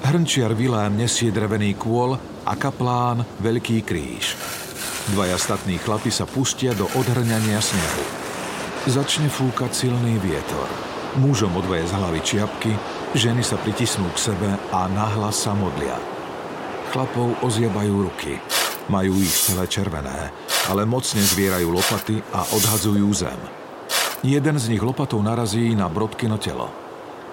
Hrnčiar 0.07 0.57
Vilém 0.57 0.97
nesie 0.97 1.33
drevený 1.33 1.77
kôl 1.77 2.17
a 2.47 2.53
kaplán 2.57 3.25
veľký 3.43 3.85
kríž. 3.85 4.37
Dvaja 5.13 5.37
statní 5.37 5.77
chlapi 5.81 6.09
sa 6.13 6.25
pustia 6.25 6.73
do 6.73 6.87
odhrňania 6.95 7.59
snehu. 7.59 8.20
Začne 8.89 9.29
fúkať 9.29 9.77
silný 9.77 10.17
vietor. 10.25 10.65
Mužom 11.21 11.53
odveje 11.53 11.85
z 11.85 12.01
hlavy 12.01 12.21
čiapky, 12.25 12.73
ženy 13.13 13.45
sa 13.45 13.61
pritisnú 13.61 14.09
k 14.17 14.33
sebe 14.33 14.57
a 14.73 14.89
nahlas 14.89 15.37
sa 15.37 15.53
modlia. 15.53 16.01
Chlapov 16.89 17.37
ozjebajú 17.45 18.09
ruky. 18.09 18.41
Majú 18.89 19.21
ich 19.21 19.37
celé 19.37 19.69
červené, 19.69 20.33
ale 20.73 20.89
mocne 20.89 21.21
zvierajú 21.21 21.69
lopaty 21.69 22.25
a 22.33 22.41
odhadzujú 22.57 23.05
zem. 23.13 23.37
Jeden 24.25 24.57
z 24.57 24.73
nich 24.73 24.81
lopatou 24.81 25.21
narazí 25.21 25.77
na 25.77 25.93
Brodkino 25.93 26.41
telo. 26.41 26.73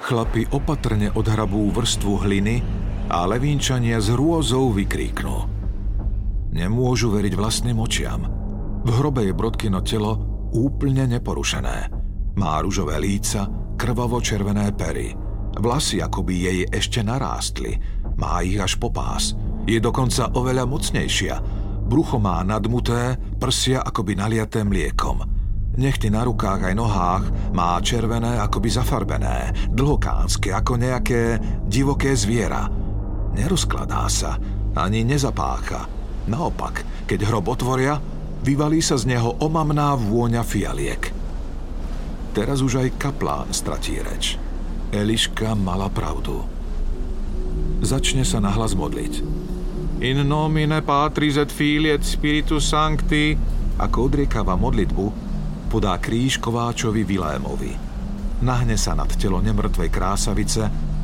Chlapi 0.04 0.52
opatrne 0.52 1.16
odhrabú 1.16 1.72
vrstvu 1.72 2.28
hliny 2.28 2.60
a 3.08 3.24
levínčania 3.24 4.04
z 4.04 4.20
hrôzou 4.20 4.76
vykríknú. 4.76 5.48
Nemôžu 6.52 7.08
veriť 7.08 7.34
vlastným 7.40 7.80
očiam. 7.80 8.28
V 8.84 8.90
hrobe 9.00 9.24
je 9.24 9.32
Brodkino 9.32 9.80
telo 9.80 10.37
úplne 10.54 11.08
neporušené. 11.08 11.90
Má 12.38 12.54
ružové 12.62 13.02
líca, 13.02 13.50
krvavo-červené 13.78 14.74
pery. 14.78 15.14
Vlasy 15.58 16.02
akoby 16.02 16.34
jej 16.38 16.60
ešte 16.70 17.02
narástli. 17.02 17.74
Má 18.18 18.46
ich 18.46 18.62
až 18.62 18.78
po 18.78 18.94
pás. 18.94 19.34
Je 19.66 19.82
dokonca 19.82 20.30
oveľa 20.38 20.70
mocnejšia. 20.70 21.36
Brucho 21.88 22.22
má 22.22 22.44
nadmuté, 22.46 23.18
prsia 23.40 23.82
akoby 23.82 24.14
naliaté 24.20 24.62
mliekom. 24.62 25.24
Nechty 25.78 26.10
na 26.10 26.26
rukách 26.26 26.74
aj 26.74 26.74
nohách 26.74 27.26
má 27.54 27.78
červené 27.86 28.42
akoby 28.42 28.70
zafarbené, 28.74 29.54
dlhokánske 29.70 30.50
ako 30.50 30.74
nejaké 30.74 31.38
divoké 31.70 32.18
zviera. 32.18 32.66
Nerozkladá 33.38 34.10
sa, 34.10 34.42
ani 34.74 35.06
nezapácha. 35.06 35.86
Naopak, 36.26 36.82
keď 37.06 37.30
hrob 37.30 37.54
otvoria, 37.54 38.02
Vyvalí 38.44 38.82
sa 38.82 38.98
z 38.98 39.14
neho 39.16 39.38
omamná 39.42 39.98
vôňa 39.98 40.46
fialiek. 40.46 41.14
Teraz 42.38 42.62
už 42.62 42.86
aj 42.86 42.98
kaplán 43.02 43.50
stratí 43.50 43.98
reč. 43.98 44.38
Eliška 44.94 45.58
mala 45.58 45.90
pravdu. 45.90 46.46
Začne 47.82 48.22
sa 48.22 48.38
nahlas 48.38 48.78
modliť. 48.78 49.14
In 50.06 50.22
nomine 50.30 50.86
Patris 50.86 51.42
et 51.42 51.50
Filiet 51.50 52.06
Spiritus 52.06 52.70
Sancti 52.70 53.34
ako 53.78 54.10
odriekava 54.10 54.58
modlitbu, 54.58 55.06
podá 55.70 55.98
kríž 56.02 56.42
Kováčovi 56.42 57.06
Vilémovi. 57.06 57.74
Nahne 58.42 58.78
sa 58.78 58.94
nad 58.94 59.10
telo 59.18 59.42
nemrtvej 59.42 59.90
krásavice 59.90 60.64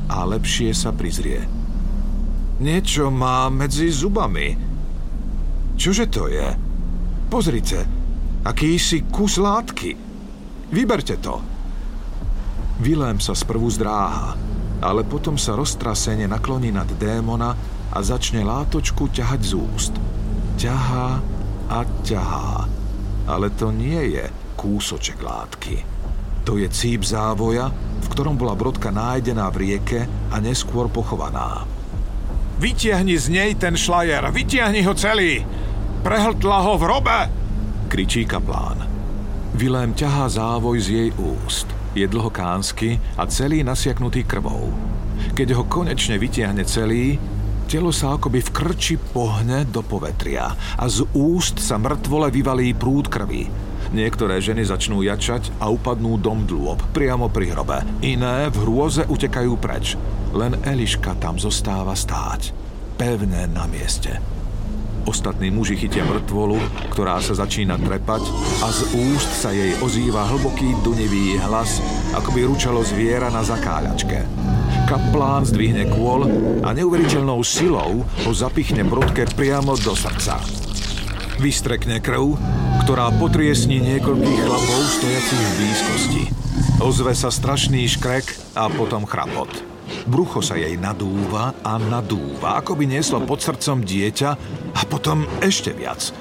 a 0.10 0.18
lepšie 0.26 0.74
sa 0.74 0.94
prizrie. 0.94 1.42
Niečo 2.62 3.10
má 3.10 3.50
medzi 3.50 3.90
zubami. 3.90 4.54
Čože 5.74 6.06
to 6.10 6.30
je? 6.30 6.73
Pozrite, 7.34 7.82
akýsi 8.46 9.10
kus 9.10 9.42
látky. 9.42 9.98
Vyberte 10.70 11.18
to. 11.18 11.42
Vilém 12.78 13.18
sa 13.18 13.34
sprvu 13.34 13.74
zdráha, 13.74 14.38
ale 14.86 15.02
potom 15.02 15.34
sa 15.34 15.58
roztrasene 15.58 16.30
nakloní 16.30 16.70
nad 16.70 16.86
démona 16.94 17.58
a 17.90 17.98
začne 18.06 18.46
látočku 18.46 19.10
ťahať 19.10 19.42
z 19.50 19.54
úst. 19.58 19.94
Ťahá 20.62 21.10
a 21.74 21.80
ťahá. 22.06 22.70
Ale 23.26 23.50
to 23.58 23.74
nie 23.74 24.14
je 24.14 24.30
kúsoček 24.54 25.18
látky. 25.18 25.82
To 26.46 26.62
je 26.62 26.70
cíp 26.70 27.02
závoja, 27.02 27.74
v 27.98 28.08
ktorom 28.14 28.38
bola 28.38 28.54
brodka 28.54 28.94
nájdená 28.94 29.50
v 29.50 29.58
rieke 29.58 30.06
a 30.30 30.38
neskôr 30.38 30.86
pochovaná. 30.86 31.66
Vytiahni 32.62 33.18
z 33.18 33.26
nej 33.34 33.58
ten 33.58 33.74
šlajer, 33.74 34.22
vytiahni 34.30 34.86
ho 34.86 34.94
celý! 34.94 35.64
Prehltla 36.04 36.58
ho 36.68 36.76
v 36.76 36.84
robe! 36.84 37.18
kričí 37.94 38.26
kaplán. 38.26 38.90
Vilém 39.54 39.94
ťahá 39.94 40.26
závoj 40.26 40.82
z 40.82 40.88
jej 40.90 41.10
úst. 41.14 41.70
Je 41.94 42.10
dlhokánsky 42.10 42.98
a 43.22 43.30
celý 43.30 43.62
nasiaknutý 43.62 44.26
krvou. 44.26 44.74
Keď 45.38 45.54
ho 45.54 45.70
konečne 45.70 46.18
vytiahne 46.18 46.66
celý, 46.66 47.22
telo 47.70 47.94
sa 47.94 48.18
akoby 48.18 48.42
v 48.42 48.50
krči 48.50 48.98
pohne 48.98 49.62
do 49.70 49.86
povetria 49.86 50.58
a 50.58 50.86
z 50.90 51.06
úst 51.14 51.62
sa 51.62 51.78
mŕtvole 51.78 52.34
vyvalí 52.34 52.74
prúd 52.74 53.14
krvi. 53.14 53.46
Niektoré 53.94 54.42
ženy 54.42 54.66
začnú 54.66 55.06
jačať 55.06 55.54
a 55.62 55.70
upadnú 55.70 56.18
dom 56.18 56.50
dlôb 56.50 56.82
priamo 56.98 57.30
pri 57.30 57.54
hrobe. 57.54 57.86
Iné 58.02 58.50
v 58.50 58.58
hrôze 58.58 59.06
utekajú 59.06 59.54
preč. 59.62 59.94
Len 60.34 60.58
Eliška 60.66 61.14
tam 61.22 61.38
zostáva 61.38 61.94
stáť. 61.94 62.50
Pevne 62.98 63.46
na 63.54 63.70
mieste. 63.70 64.33
Ostatní 65.04 65.52
muži 65.52 65.76
chytia 65.76 66.08
mŕtvolu, 66.08 66.56
ktorá 66.96 67.20
sa 67.20 67.36
začína 67.36 67.76
trepať 67.76 68.24
a 68.64 68.72
z 68.72 68.82
úst 68.96 69.32
sa 69.36 69.52
jej 69.52 69.76
ozýva 69.84 70.24
hlboký 70.32 70.80
dunivý 70.80 71.36
hlas, 71.44 71.84
ako 72.16 72.32
by 72.32 72.42
ručalo 72.48 72.80
zviera 72.88 73.28
na 73.28 73.44
zakáľačke. 73.44 74.24
kaplán 74.88 75.44
zdvihne 75.48 75.92
kôl 75.92 76.28
a 76.64 76.70
neuveriteľnou 76.72 77.44
silou 77.44 78.04
ho 78.04 78.32
zapichne 78.32 78.84
Brodke 78.88 79.28
priamo 79.36 79.76
do 79.80 79.92
srdca. 79.92 80.40
Vystrekne 81.42 81.98
krv, 81.98 82.38
ktorá 82.86 83.10
potriesni 83.18 83.82
niekoľkých 83.82 84.40
chlapov 84.46 84.82
stojacich 85.00 85.42
v 85.42 85.54
blízkosti. 85.58 86.24
Ozve 86.84 87.18
sa 87.18 87.34
strašný 87.34 87.88
škrek 87.90 88.58
a 88.60 88.70
potom 88.70 89.08
chrapot. 89.08 89.50
Brucho 90.06 90.44
sa 90.44 90.60
jej 90.60 90.76
nadúva 90.76 91.56
a 91.64 91.80
nadúva, 91.80 92.60
ako 92.60 92.76
by 92.78 92.86
nieslo 92.86 93.24
pod 93.24 93.40
srdcom 93.42 93.82
dieťa 93.82 94.30
a 94.78 94.82
potom 94.86 95.26
ešte 95.40 95.72
viac. 95.72 96.12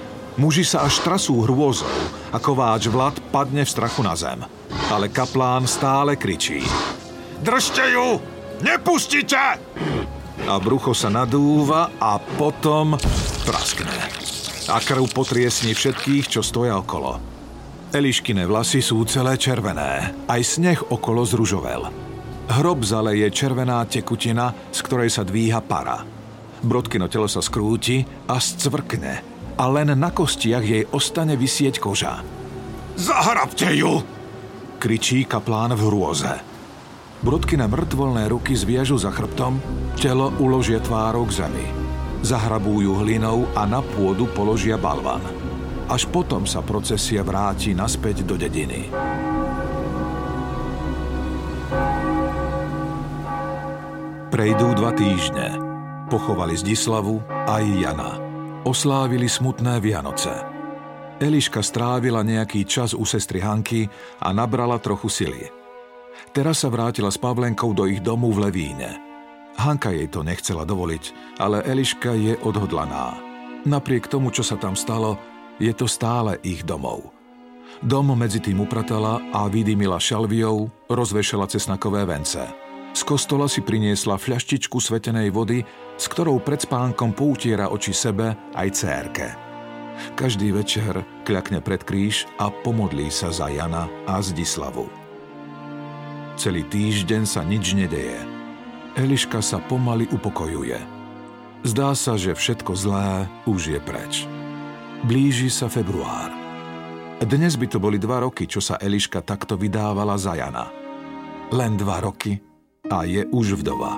Muži 0.41 0.65
sa 0.65 0.89
až 0.89 1.05
trasú 1.05 1.45
hrôzou 1.45 1.91
a 2.33 2.39
kováč 2.41 2.89
Vlad 2.89 3.21
padne 3.29 3.69
v 3.69 3.73
strachu 3.73 4.01
na 4.01 4.17
zem. 4.17 4.41
Ale 4.89 5.13
kaplán 5.13 5.69
stále 5.69 6.17
kričí. 6.17 6.65
Držte 7.45 7.85
ju! 7.93 8.17
Nepustite! 8.63 9.61
A 10.47 10.55
brucho 10.63 10.95
sa 10.97 11.13
nadúva 11.13 11.91
a 12.01 12.17
potom 12.17 12.97
praskne. 13.45 14.22
A 14.73 14.81
krv 14.81 15.05
potriesni 15.13 15.77
všetkých, 15.77 16.33
čo 16.33 16.41
stoja 16.41 16.81
okolo. 16.81 17.21
Eliškine 17.93 18.49
vlasy 18.49 18.81
sú 18.81 19.05
celé 19.05 19.37
červené, 19.37 20.17
aj 20.25 20.41
sneh 20.41 20.81
okolo 20.89 21.29
zružovel. 21.29 21.93
Hrob 22.49 22.81
zaleje 22.81 23.29
červená 23.29 23.85
tekutina, 23.85 24.57
z 24.73 24.79
ktorej 24.81 25.13
sa 25.13 25.29
dvíha 25.29 25.61
para. 25.61 26.01
Brodkino 26.65 27.05
telo 27.13 27.29
sa 27.29 27.45
skrúti 27.45 28.01
a 28.25 28.41
scvrkne, 28.41 29.15
a 29.61 29.65
len 29.69 29.93
na 29.93 30.09
kostiach 30.09 30.65
jej 30.65 30.89
ostane 30.89 31.37
vysieť 31.37 31.77
koža. 31.77 32.25
Zahrabte 32.97 33.77
ju! 33.77 34.01
kričí 34.81 35.29
kaplán 35.29 35.77
v 35.77 35.85
hrôze. 35.85 36.33
na 37.61 37.67
mŕtvolné 37.69 38.27
ruky 38.27 38.57
zviažu 38.57 38.99
za 38.99 39.13
chrbtom, 39.13 39.61
telo 40.01 40.33
uložia 40.41 40.81
tvárou 40.81 41.29
k 41.29 41.45
zemi. 41.45 41.92
Zahrabújú 42.23 43.03
hlinou 43.03 43.51
a 43.59 43.67
na 43.67 43.83
pôdu 43.83 44.31
položia 44.31 44.79
balvan. 44.79 45.23
Až 45.91 46.07
potom 46.09 46.47
sa 46.47 46.63
procesia 46.63 47.27
vráti 47.27 47.75
naspäť 47.75 48.23
do 48.23 48.39
dediny. 48.39 48.89
Prejdú 54.33 54.73
dva 54.79 54.97
týždne. 54.97 55.61
Pochovali 56.09 56.57
Zdislavu 56.57 57.21
a 57.29 57.61
Jana 57.61 58.33
oslávili 58.63 59.27
smutné 59.27 59.83
Vianoce. 59.83 60.31
Eliška 61.19 61.63
strávila 61.63 62.23
nejaký 62.23 62.67
čas 62.67 62.95
u 62.95 63.03
sestry 63.07 63.43
Hanky 63.43 63.87
a 64.23 64.35
nabrala 64.35 64.79
trochu 64.79 65.11
sily. 65.11 65.43
Teraz 66.35 66.63
sa 66.63 66.69
vrátila 66.71 67.11
s 67.11 67.19
Pavlenkou 67.19 67.75
do 67.75 67.87
ich 67.87 68.03
domu 68.03 68.31
v 68.35 68.49
Levíne. 68.49 69.12
Hanka 69.57 69.93
jej 69.93 70.09
to 70.09 70.25
nechcela 70.25 70.65
dovoliť, 70.65 71.37
ale 71.39 71.65
Eliška 71.65 72.17
je 72.17 72.35
odhodlaná. 72.41 73.19
Napriek 73.63 74.11
tomu, 74.11 74.33
čo 74.35 74.43
sa 74.43 74.59
tam 74.59 74.75
stalo, 74.75 75.21
je 75.61 75.71
to 75.71 75.87
stále 75.87 76.41
ich 76.43 76.67
domov. 76.67 77.15
Dom 77.81 78.13
medzi 78.15 78.43
tým 78.43 78.65
upratala 78.65 79.23
a 79.33 79.49
vydymila 79.49 79.97
šalviou, 79.97 80.69
rozvešala 80.91 81.49
cesnakové 81.49 82.05
vence. 82.05 82.43
Z 82.93 83.03
kostola 83.09 83.49
si 83.49 83.65
priniesla 83.65 84.21
fľaštičku 84.21 84.77
svetenej 84.77 85.33
vody 85.33 85.65
s 85.97 86.11
ktorou 86.11 86.43
pred 86.43 86.59
spánkom 86.59 87.15
poutiera 87.15 87.71
oči 87.71 87.95
sebe 87.95 88.35
aj 88.59 88.69
cérke. 88.75 89.27
Každý 90.19 90.51
večer 90.51 91.05
kľakne 91.23 91.63
pred 91.63 91.85
kríž 91.87 92.27
a 92.41 92.51
pomodlí 92.51 93.07
sa 93.13 93.31
za 93.31 93.47
Jana 93.47 93.87
a 94.09 94.19
Zdislavu. 94.19 94.91
Celý 96.35 96.65
týždeň 96.67 97.23
sa 97.23 97.45
nič 97.45 97.77
nedeje. 97.77 98.19
Eliška 98.93 99.41
sa 99.41 99.57
pomaly 99.57 100.05
upokojuje. 100.13 100.77
Zdá 101.65 101.97
sa, 101.97 102.21
že 102.21 102.37
všetko 102.37 102.77
zlé 102.77 103.25
už 103.49 103.73
je 103.73 103.81
preč. 103.81 104.29
Blíži 105.09 105.49
sa 105.49 105.73
február. 105.73 106.29
Dnes 107.25 107.57
by 107.57 107.67
to 107.73 107.81
boli 107.81 107.97
dva 107.97 108.21
roky, 108.21 108.45
čo 108.45 108.61
sa 108.61 108.77
Eliška 108.77 109.25
takto 109.25 109.57
vydávala 109.57 110.21
za 110.21 110.37
Jana. 110.37 110.69
Len 111.49 111.73
dva 111.81 112.05
roky 112.05 112.37
a 112.93 113.09
je 113.09 113.25
už 113.33 113.65
vdova. 113.65 113.97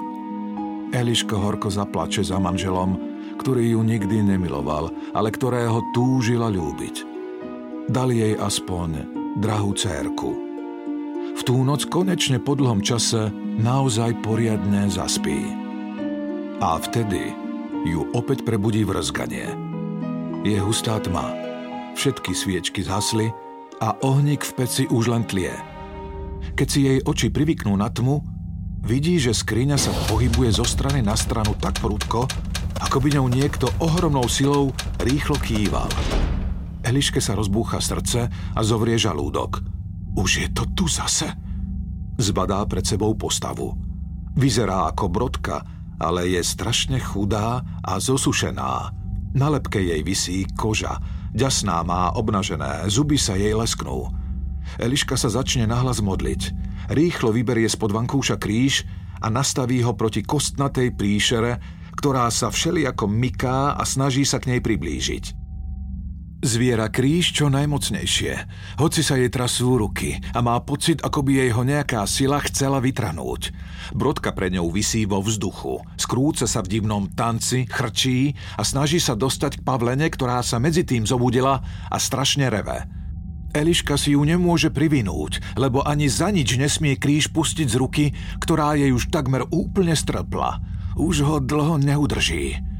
Eliška 0.94 1.34
horko 1.34 1.74
zaplače 1.74 2.22
za 2.22 2.38
manželom, 2.38 2.94
ktorý 3.42 3.74
ju 3.74 3.82
nikdy 3.82 4.22
nemiloval, 4.22 4.94
ale 5.10 5.34
ktorého 5.34 5.82
túžila 5.90 6.46
ľúbiť. 6.54 7.02
Dal 7.90 8.14
jej 8.14 8.38
aspoň 8.38 9.10
drahú 9.42 9.74
cérku. 9.74 10.38
V 11.34 11.40
tú 11.42 11.66
noc 11.66 11.90
konečne 11.90 12.38
po 12.38 12.54
dlhom 12.54 12.78
čase 12.78 13.34
naozaj 13.58 14.18
poriadne 14.22 14.90
zaspí. 14.90 15.48
A 16.58 16.78
vtedy 16.78 17.34
ju 17.84 18.08
opäť 18.14 18.46
prebudí 18.46 18.86
vrzganie. 18.86 19.50
Je 20.46 20.58
hustá 20.60 21.00
tma. 21.00 21.32
Všetky 21.94 22.32
sviečky 22.34 22.82
zhasli 22.82 23.30
a 23.78 23.94
ohník 24.02 24.42
v 24.42 24.52
peci 24.58 24.84
už 24.90 25.10
len 25.10 25.24
tlie. 25.26 25.54
Keď 26.54 26.68
si 26.68 26.80
jej 26.86 26.98
oči 27.02 27.32
privyknú 27.32 27.74
na 27.74 27.90
tmu, 27.90 28.34
Vidí, 28.84 29.16
že 29.16 29.32
skriňa 29.32 29.80
sa 29.80 29.88
pohybuje 30.12 30.60
zo 30.60 30.66
strany 30.68 31.00
na 31.00 31.16
stranu 31.16 31.56
tak 31.56 31.80
prudko, 31.80 32.28
ako 32.84 33.00
by 33.00 33.16
ňou 33.16 33.32
niekto 33.32 33.72
ohromnou 33.80 34.28
silou 34.28 34.76
rýchlo 35.00 35.40
kýval. 35.40 35.88
Eliške 36.84 37.16
sa 37.16 37.32
rozbúcha 37.32 37.80
srdce 37.80 38.28
a 38.28 38.60
zovrie 38.60 39.00
žalúdok. 39.00 39.64
Už 40.20 40.44
je 40.44 40.48
to 40.52 40.68
tu 40.76 40.84
zase. 40.84 41.32
Zbadá 42.14 42.62
pred 42.70 42.86
sebou 42.86 43.14
postavu. 43.18 43.74
Vyzerá 44.38 44.90
ako 44.90 45.10
brodka, 45.10 45.62
ale 45.98 46.30
je 46.34 46.42
strašne 46.42 46.98
chudá 46.98 47.62
a 47.82 47.98
zosušená. 47.98 48.72
Na 49.34 49.46
lepke 49.50 49.82
jej 49.82 50.02
visí 50.06 50.46
koža, 50.54 50.98
ďasná 51.34 51.82
má 51.82 52.14
obnažené, 52.14 52.86
zuby 52.86 53.18
sa 53.18 53.34
jej 53.34 53.54
lesknú. 53.54 54.10
Eliška 54.78 55.18
sa 55.18 55.30
začne 55.30 55.66
nahlas 55.66 56.02
modliť. 56.02 56.42
Rýchlo 56.90 57.34
vyberie 57.34 57.66
spod 57.66 57.90
vankúša 57.90 58.38
kríž 58.38 58.86
a 59.22 59.30
nastaví 59.30 59.82
ho 59.82 59.94
proti 59.94 60.22
kostnatej 60.22 60.94
príšere, 60.94 61.58
ktorá 61.94 62.26
sa 62.30 62.50
všelijako 62.50 63.06
myká 63.06 63.78
a 63.78 63.82
snaží 63.86 64.26
sa 64.26 64.42
k 64.42 64.54
nej 64.54 64.60
priblížiť. 64.62 65.43
Zviera 66.44 66.92
kríž 66.92 67.32
čo 67.32 67.48
najmocnejšie, 67.48 68.32
hoci 68.76 69.00
sa 69.00 69.16
jej 69.16 69.32
trasú 69.32 69.80
ruky 69.80 70.20
a 70.36 70.44
má 70.44 70.60
pocit, 70.60 71.00
ako 71.00 71.24
by 71.24 71.40
jej 71.40 71.50
ho 71.56 71.64
nejaká 71.64 72.04
sila 72.04 72.36
chcela 72.44 72.84
vytranúť. 72.84 73.48
Brodka 73.96 74.36
pre 74.36 74.52
ňou 74.52 74.68
vysí 74.68 75.08
vo 75.08 75.24
vzduchu, 75.24 75.80
skrúca 75.96 76.44
sa 76.44 76.60
v 76.60 76.76
divnom 76.76 77.08
tanci, 77.08 77.64
chrčí 77.64 78.36
a 78.60 78.62
snaží 78.62 79.00
sa 79.00 79.16
dostať 79.16 79.64
k 79.64 79.64
pavlene, 79.64 80.04
ktorá 80.12 80.44
sa 80.44 80.60
medzi 80.60 80.84
tým 80.84 81.08
zobudila 81.08 81.64
a 81.88 81.96
strašne 81.96 82.52
reve. 82.52 82.84
Eliška 83.56 83.96
si 83.96 84.12
ju 84.12 84.20
nemôže 84.20 84.68
privinúť, 84.68 85.56
lebo 85.56 85.80
ani 85.80 86.12
za 86.12 86.28
nič 86.28 86.60
nesmie 86.60 87.00
kríž 87.00 87.32
pustiť 87.32 87.72
z 87.72 87.76
ruky, 87.80 88.04
ktorá 88.44 88.76
jej 88.76 88.92
už 88.92 89.08
takmer 89.08 89.48
úplne 89.48 89.96
strpla. 89.96 90.60
Už 91.00 91.24
ho 91.24 91.40
dlho 91.40 91.80
neudrží. 91.80 92.73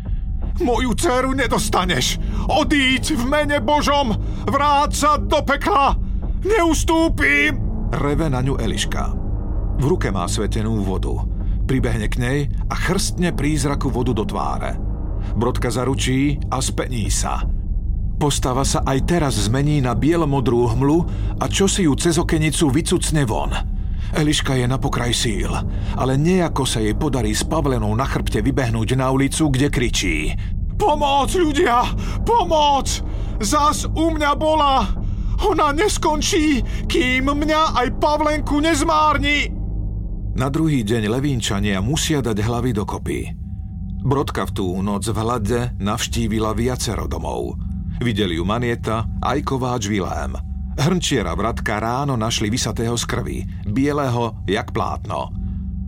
Moju 0.62 0.95
dceru 0.95 1.35
nedostaneš! 1.35 2.19
Odíď 2.47 3.19
v 3.19 3.23
mene 3.27 3.59
Božom! 3.59 4.14
Vráť 4.47 4.93
sa 4.95 5.11
do 5.19 5.43
pekla! 5.43 5.99
Neustúpim! 6.45 7.59
Reve 7.90 8.27
na 8.31 8.43
ňu 8.45 8.59
Eliška. 8.59 9.14
V 9.79 9.85
ruke 9.85 10.14
má 10.14 10.31
svetenú 10.31 10.83
vodu. 10.87 11.27
Pribehne 11.64 12.07
k 12.07 12.17
nej 12.21 12.38
a 12.71 12.75
chrstne 12.77 13.35
prízraku 13.35 13.90
vodu 13.90 14.14
do 14.14 14.23
tváre. 14.23 14.77
Brodka 15.35 15.73
zaručí 15.73 16.38
a 16.53 16.61
spení 16.61 17.09
sa– 17.09 17.40
Postava 18.14 18.62
sa 18.62 18.81
aj 18.87 18.99
teraz 19.11 19.35
zmení 19.51 19.83
na 19.83 19.93
bielomodrú 19.93 20.71
hmlu 20.71 20.99
a 21.43 21.45
čo 21.51 21.67
si 21.67 21.85
ju 21.85 21.99
cez 21.99 22.14
okenicu 22.14 22.71
vycucne 22.71 23.27
von. 23.27 23.73
Eliška 24.12 24.61
je 24.61 24.67
na 24.69 24.77
pokraj 24.77 25.17
síl, 25.17 25.49
ale 25.97 26.21
nejako 26.21 26.69
sa 26.69 26.85
jej 26.85 26.93
podarí 26.93 27.33
s 27.33 27.47
Pavlenou 27.49 27.97
na 27.97 28.05
chrbte 28.05 28.45
vybehnúť 28.45 29.01
na 29.01 29.09
ulicu, 29.09 29.49
kde 29.49 29.73
kričí. 29.73 30.17
Pomoc, 30.77 31.33
ľudia! 31.33 31.88
Pomoc! 32.29 33.01
Zas 33.40 33.88
u 33.88 34.13
mňa 34.13 34.33
bola! 34.37 34.85
Ona 35.48 35.75
neskončí, 35.75 36.63
kým 36.87 37.27
mňa 37.31 37.81
aj 37.81 37.88
Pavlenku 37.98 38.61
nezmárni! 38.61 39.50
Na 40.35 40.50
druhý 40.50 40.83
deň 40.83 41.09
Levínčania 41.09 41.79
musia 41.79 42.19
dať 42.19 42.38
hlavy 42.42 42.71
dokopy. 42.75 43.21
Brodka 44.05 44.44
v 44.44 44.52
tú 44.52 44.67
noc 44.83 45.09
v 45.09 45.17
hlade 45.17 45.73
navštívila 45.81 46.52
viacero 46.52 47.09
domov– 47.09 47.55
Videli 48.02 48.35
ju 48.35 48.44
Manieta 48.44 49.07
aj 49.23 49.38
kováč 49.46 49.87
Vilém. 49.87 50.54
Hrnčiera 50.75 51.38
vratka 51.38 51.79
ráno 51.79 52.18
našli 52.18 52.50
vysatého 52.50 52.98
z 52.98 53.04
krvi, 53.06 53.38
bieleho 53.62 54.42
jak 54.50 54.75
plátno. 54.75 55.31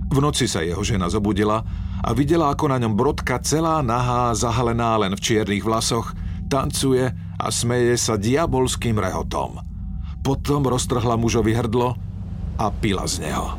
V 0.07 0.19
noci 0.23 0.47
sa 0.47 0.63
jeho 0.63 0.79
žena 0.87 1.11
zobudila 1.11 1.59
a 2.07 2.15
videla, 2.15 2.55
ako 2.55 2.71
na 2.71 2.79
ňom 2.79 2.95
brodka 2.95 3.43
celá 3.43 3.83
nahá, 3.83 4.31
zahalená 4.31 4.95
len 5.03 5.19
v 5.19 5.21
čiernych 5.21 5.67
vlasoch, 5.67 6.15
tancuje 6.47 7.11
a 7.37 7.47
smeje 7.51 7.99
sa 7.99 8.15
diabolským 8.15 8.95
rehotom. 8.95 9.59
Potom 10.23 10.63
roztrhla 10.71 11.19
mužovi 11.19 11.51
hrdlo 11.59 11.99
a 12.55 12.67
pila 12.71 13.11
z 13.11 13.27
neho. 13.27 13.59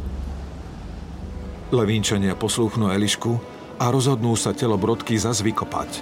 Levínčania 1.75 2.39
poslúchnú 2.39 2.87
Elišku 2.87 3.35
a 3.83 3.91
rozhodnú 3.91 4.31
sa 4.39 4.55
telo 4.55 4.79
Brodky 4.79 5.19
zas 5.19 5.43
vykopať. 5.43 5.99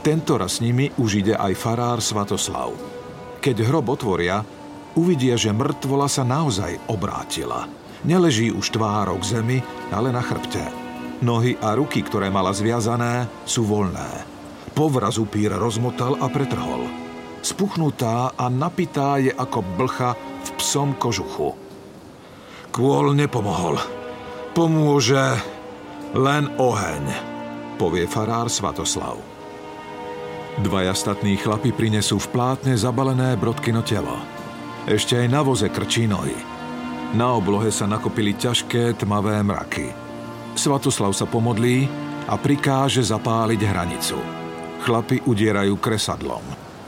Tento 0.00 0.40
raz 0.40 0.58
s 0.58 0.64
nimi 0.64 0.88
už 0.96 1.20
ide 1.20 1.34
aj 1.36 1.52
farár 1.52 2.00
Svatoslav. 2.00 2.95
Keď 3.46 3.62
hrob 3.62 3.94
otvoria, 3.94 4.42
uvidia, 4.98 5.38
že 5.38 5.54
mŕtvola 5.54 6.10
sa 6.10 6.26
naozaj 6.26 6.82
obrátila. 6.90 7.70
Neleží 8.02 8.50
už 8.50 8.74
tvárok 8.74 9.22
k 9.22 9.38
zemi, 9.38 9.58
ale 9.94 10.10
na 10.10 10.18
chrbte. 10.18 10.66
Nohy 11.22 11.54
a 11.62 11.78
ruky, 11.78 12.02
ktoré 12.02 12.26
mala 12.26 12.50
zviazané, 12.50 13.30
sú 13.46 13.62
voľné. 13.62 14.26
Povraz 14.74 15.22
upír 15.22 15.54
rozmotal 15.54 16.18
a 16.18 16.26
pretrhol. 16.26 16.90
Spuchnutá 17.38 18.34
a 18.34 18.50
napitá 18.50 19.22
je 19.22 19.30
ako 19.30 19.62
blcha 19.78 20.18
v 20.18 20.48
psom 20.58 20.98
kožuchu. 20.98 21.54
Kôl 22.74 23.14
nepomohol. 23.14 23.78
Pomôže 24.58 25.38
len 26.18 26.50
oheň, 26.58 27.04
povie 27.78 28.10
farár 28.10 28.50
Svatoslav. 28.50 29.35
Dvaja 30.56 30.96
statní 30.96 31.36
chlapi 31.36 31.68
prinesú 31.68 32.16
v 32.16 32.32
plátne 32.32 32.72
zabalené 32.80 33.36
brodkino 33.36 33.84
telo. 33.84 34.16
Ešte 34.88 35.20
aj 35.20 35.28
na 35.28 35.44
voze 35.44 35.68
krčí 35.68 36.08
nohy. 36.08 36.32
Na 37.12 37.36
oblohe 37.36 37.68
sa 37.68 37.84
nakopili 37.84 38.32
ťažké 38.32 38.96
tmavé 38.96 39.44
mraky. 39.44 39.92
Svatoslav 40.56 41.12
sa 41.12 41.28
pomodlí 41.28 41.84
a 42.24 42.40
prikáže 42.40 43.04
zapáliť 43.04 43.60
hranicu. 43.68 44.16
Chlapi 44.80 45.20
udierajú 45.28 45.76
kresadlom. 45.76 46.42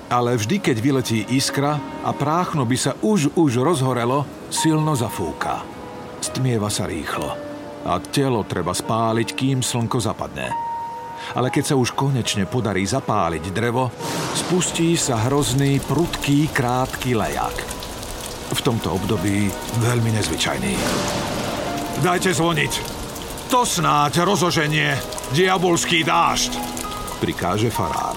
Ale 0.09 0.41
vždy, 0.41 0.65
keď 0.65 0.77
vyletí 0.81 1.21
iskra 1.29 1.77
a 2.01 2.11
práchno 2.17 2.65
by 2.65 2.77
sa 2.81 2.97
už 3.05 3.37
už 3.37 3.61
rozhorelo, 3.61 4.25
silno 4.49 4.97
zafúka. 4.97 5.61
Stmieva 6.25 6.73
sa 6.73 6.89
rýchlo 6.89 7.37
a 7.85 8.01
telo 8.01 8.49
treba 8.49 8.73
spáliť, 8.73 9.29
kým 9.37 9.61
slnko 9.61 10.01
zapadne. 10.01 10.68
Ale 11.35 11.53
keď 11.53 11.73
sa 11.73 11.75
už 11.77 11.93
konečne 11.93 12.49
podarí 12.49 12.85
zapáliť 12.85 13.45
drevo, 13.53 13.93
spustí 14.35 14.97
sa 14.97 15.21
hrozný, 15.29 15.83
prudký, 15.85 16.49
krátky 16.51 17.15
lejak. 17.15 17.57
V 18.49 18.61
tomto 18.65 18.97
období 18.97 19.53
veľmi 19.85 20.11
nezvyčajný. 20.17 20.75
Dajte 22.01 22.33
zvoniť! 22.33 22.73
To 23.49 23.65
snáď 23.65 24.25
rozoženie 24.25 24.97
diabolský 25.33 26.05
dážď! 26.05 26.53
Prikáže 27.19 27.73
farár. 27.73 28.17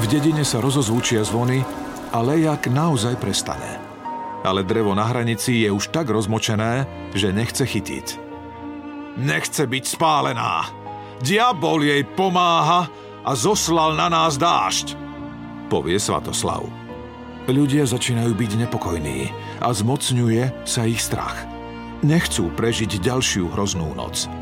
V 0.00 0.04
dedine 0.08 0.42
sa 0.44 0.58
rozozvučia 0.64 1.24
zvony 1.24 1.60
a 2.10 2.18
lejak 2.24 2.68
naozaj 2.72 3.20
prestane. 3.20 3.78
Ale 4.40 4.64
drevo 4.64 4.96
na 4.96 5.04
hranici 5.04 5.64
je 5.64 5.70
už 5.70 5.92
tak 5.92 6.08
rozmočené, 6.08 6.88
že 7.12 7.28
nechce 7.36 7.64
chytiť 7.68 8.30
nechce 9.20 9.66
byť 9.66 9.84
spálená. 9.86 10.79
Diabol 11.20 11.84
jej 11.84 12.00
pomáha 12.16 12.88
a 13.20 13.30
zoslal 13.36 13.92
na 13.92 14.08
nás 14.08 14.40
dážď, 14.40 14.96
povie 15.68 16.00
Svatoslav. 16.00 16.64
Ľudia 17.44 17.84
začínajú 17.84 18.32
byť 18.32 18.50
nepokojní 18.64 19.28
a 19.60 19.68
zmocňuje 19.68 20.64
sa 20.64 20.88
ich 20.88 21.02
strach. 21.02 21.44
Nechcú 22.00 22.48
prežiť 22.56 23.04
ďalšiu 23.04 23.52
hroznú 23.52 23.92
noc. 23.92 24.32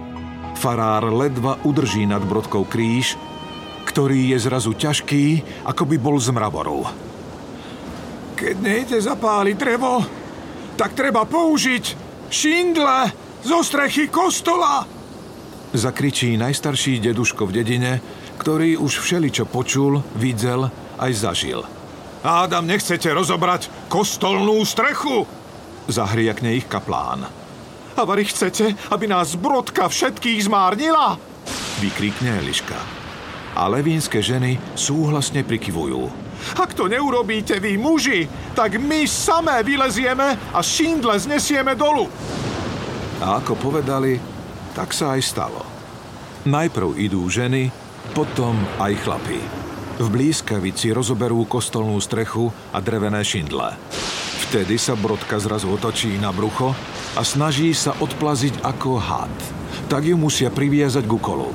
Farár 0.54 1.10
ledva 1.10 1.58
udrží 1.66 2.06
nad 2.06 2.22
brodkou 2.22 2.62
kríž, 2.62 3.18
ktorý 3.90 4.36
je 4.36 4.38
zrazu 4.38 4.76
ťažký, 4.76 5.42
ako 5.66 5.82
by 5.82 5.96
bol 5.98 6.14
z 6.22 6.30
mravoru. 6.30 6.86
Keď 8.38 8.54
nejde 8.62 8.98
zapáliť 9.02 9.56
drevo, 9.58 10.04
tak 10.78 10.94
treba 10.94 11.26
použiť 11.26 11.84
šindle, 12.30 13.10
zo 13.42 13.66
strechy 13.66 14.06
kostola! 14.06 14.97
Zakričí 15.68 16.40
najstarší 16.40 16.96
deduško 17.04 17.44
v 17.44 17.60
dedine, 17.60 17.92
ktorý 18.40 18.80
už 18.80 19.04
všeličo 19.04 19.44
počul, 19.44 20.00
videl 20.16 20.72
aj 20.96 21.12
zažil. 21.12 21.60
Ádam, 22.24 22.64
nechcete 22.64 23.12
rozobrať 23.12 23.68
kostolnú 23.92 24.64
strechu? 24.64 25.28
Zahriakne 25.84 26.56
ich 26.56 26.64
kaplán. 26.64 27.28
A 27.98 28.00
vary 28.06 28.24
chcete, 28.24 28.72
aby 28.88 29.10
nás 29.10 29.36
brodka 29.36 29.92
všetkých 29.92 30.48
zmárnila? 30.48 31.20
Vykrikne 31.84 32.40
Eliška. 32.40 32.78
A 33.58 33.68
levínske 33.68 34.24
ženy 34.24 34.56
súhlasne 34.72 35.44
prikyvujú. 35.44 36.08
Ak 36.56 36.72
to 36.72 36.86
neurobíte 36.86 37.58
vy, 37.58 37.74
muži, 37.76 38.30
tak 38.54 38.78
my 38.78 39.04
samé 39.04 39.60
vylezieme 39.66 40.38
a 40.54 40.58
šindle 40.62 41.18
znesieme 41.18 41.74
dolu. 41.74 42.06
A 43.18 43.42
ako 43.42 43.58
povedali, 43.58 44.37
tak 44.78 44.94
sa 44.94 45.18
aj 45.18 45.22
stalo. 45.26 45.66
Najprv 46.46 46.94
idú 47.02 47.26
ženy, 47.26 47.74
potom 48.14 48.54
aj 48.78 48.94
chlapi. 49.02 49.42
V 49.98 50.06
blízkavici 50.06 50.94
rozoberú 50.94 51.42
kostolnú 51.50 51.98
strechu 51.98 52.54
a 52.70 52.78
drevené 52.78 53.26
šindle. 53.26 53.74
Vtedy 54.46 54.78
sa 54.78 54.94
brodka 54.94 55.42
zrazu 55.42 55.66
otočí 55.74 56.14
na 56.22 56.30
brucho 56.30 56.70
a 57.18 57.26
snaží 57.26 57.74
sa 57.74 57.90
odplaziť 57.98 58.62
ako 58.62 59.02
had. 59.02 59.34
Tak 59.90 60.06
ju 60.06 60.14
musia 60.14 60.54
priviazať 60.54 61.10
ku 61.10 61.18
kolu. 61.18 61.50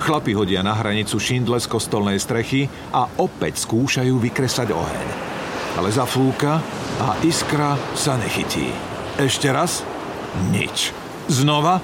Chlapi 0.00 0.32
hodia 0.32 0.64
na 0.64 0.72
hranicu 0.72 1.20
šindle 1.20 1.60
z 1.60 1.68
kostolnej 1.68 2.16
strechy 2.16 2.72
a 2.96 3.04
opäť 3.20 3.68
skúšajú 3.68 4.16
vykresať 4.16 4.72
oheň. 4.72 5.08
Ale 5.76 5.92
zafúka 5.92 6.64
a 7.04 7.20
iskra 7.20 7.76
sa 7.92 8.16
nechytí. 8.16 8.72
Ešte 9.20 9.52
raz? 9.52 9.84
Nič. 10.48 10.96
Znova, 11.28 11.78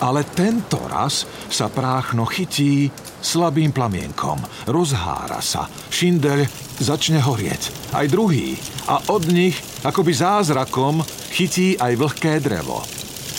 ale 0.00 0.24
tento 0.24 0.80
raz 0.88 1.24
sa 1.48 1.72
práchno 1.72 2.28
chytí 2.28 2.90
slabým 3.20 3.72
plamienkom. 3.72 4.38
Rozhára 4.68 5.40
sa. 5.40 5.66
Šindel 5.88 6.46
začne 6.78 7.20
horieť. 7.22 7.92
Aj 7.96 8.06
druhý. 8.06 8.56
A 8.86 9.00
od 9.10 9.26
nich, 9.28 9.56
akoby 9.82 10.12
zázrakom, 10.12 11.00
chytí 11.32 11.74
aj 11.80 11.92
vlhké 11.96 12.38
drevo. 12.38 12.84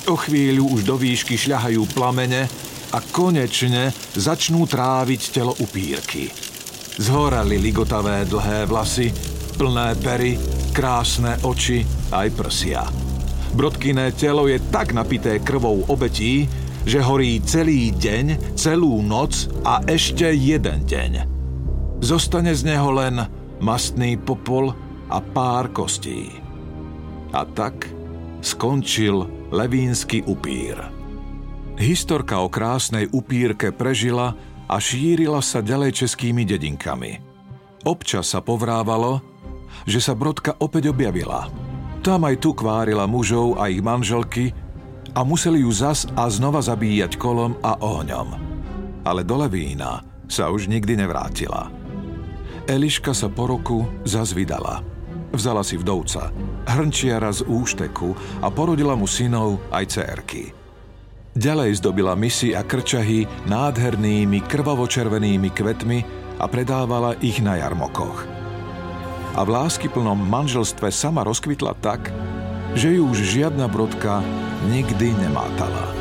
O 0.07 0.15
chvíľu 0.15 0.79
už 0.79 0.87
do 0.87 0.95
výšky 0.95 1.35
šľahajú 1.35 1.83
plamene 1.91 2.47
a 2.95 2.97
konečne 3.03 3.91
začnú 4.15 4.63
tráviť 4.63 5.21
telo 5.35 5.53
upírky. 5.59 6.31
Zhorali 6.97 7.59
ligotavé 7.59 8.25
dlhé 8.25 8.65
vlasy, 8.65 9.11
plné 9.59 9.93
pery, 9.99 10.39
krásne 10.73 11.37
oči 11.43 11.83
aj 12.09 12.27
prsia. 12.33 13.06
Brodkyné 13.55 14.11
telo 14.11 14.49
je 14.51 14.59
tak 14.73 14.91
napité 14.91 15.39
krvou 15.39 15.85
obetí, 15.87 16.49
že 16.87 17.03
horí 17.03 17.43
celý 17.43 17.91
deň, 17.91 18.55
celú 18.55 19.03
noc 19.03 19.51
a 19.67 19.83
ešte 19.83 20.31
jeden 20.31 20.87
deň. 20.87 21.11
Zostane 21.99 22.55
z 22.55 22.63
neho 22.63 22.95
len 22.95 23.27
mastný 23.59 24.15
popol 24.15 24.71
a 25.11 25.19
pár 25.19 25.71
kostí. 25.75 26.31
A 27.35 27.43
tak 27.43 27.91
skončil 28.39 29.27
levínsky 29.51 30.23
upír. 30.23 30.79
Historka 31.75 32.39
o 32.39 32.47
krásnej 32.47 33.11
upírke 33.11 33.75
prežila 33.75 34.33
a 34.71 34.75
šírila 34.79 35.43
sa 35.43 35.59
ďalej 35.59 36.07
českými 36.07 36.47
dedinkami. 36.47 37.19
Občas 37.83 38.31
sa 38.31 38.39
povrávalo, 38.39 39.19
že 39.83 39.99
sa 39.99 40.15
Brodka 40.15 40.55
opäť 40.59 40.91
objavila– 40.95 41.47
tam 42.03 42.27
aj 42.27 42.35
tu 42.41 42.53
kvárila 42.53 43.05
mužov 43.09 43.57
a 43.57 43.69
ich 43.69 43.81
manželky 43.81 44.53
a 45.17 45.25
museli 45.25 45.65
ju 45.65 45.71
zas 45.73 46.05
a 46.13 46.29
znova 46.29 46.61
zabíjať 46.61 47.17
kolom 47.17 47.57
a 47.65 47.79
ohňom. 47.81 48.29
Ale 49.01 49.25
do 49.25 49.35
Levína 49.39 50.05
sa 50.27 50.51
už 50.51 50.67
nikdy 50.69 50.99
nevrátila. 50.99 51.71
Eliška 52.67 53.15
sa 53.15 53.31
po 53.31 53.47
roku 53.47 53.87
zas 54.03 54.35
vydala. 54.35 54.83
Vzala 55.31 55.63
si 55.63 55.79
vdovca, 55.79 56.31
hrnčiara 56.67 57.31
z 57.31 57.47
úšteku 57.47 58.41
a 58.43 58.47
porodila 58.51 58.95
mu 58.95 59.07
synov 59.07 59.59
aj 59.71 59.85
cérky. 59.87 60.51
Ďalej 61.37 61.79
zdobila 61.79 62.17
misy 62.17 62.57
a 62.57 62.65
krčahy 62.65 63.29
nádhernými 63.45 64.43
krvavočervenými 64.45 65.49
kvetmi 65.53 65.99
a 66.41 66.45
predávala 66.49 67.15
ich 67.21 67.39
na 67.39 67.61
jarmokoch 67.61 68.36
a 69.37 69.45
v 69.45 69.53
láskyplnom 69.53 70.17
manželstve 70.17 70.89
sama 70.89 71.21
rozkvitla 71.21 71.77
tak, 71.77 72.09
že 72.73 72.97
ju 72.97 73.05
už 73.05 73.21
žiadna 73.21 73.69
brodka 73.69 74.25
nikdy 74.65 75.13
nemátala. 75.13 75.93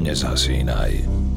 Nezasínaj. 0.00 1.27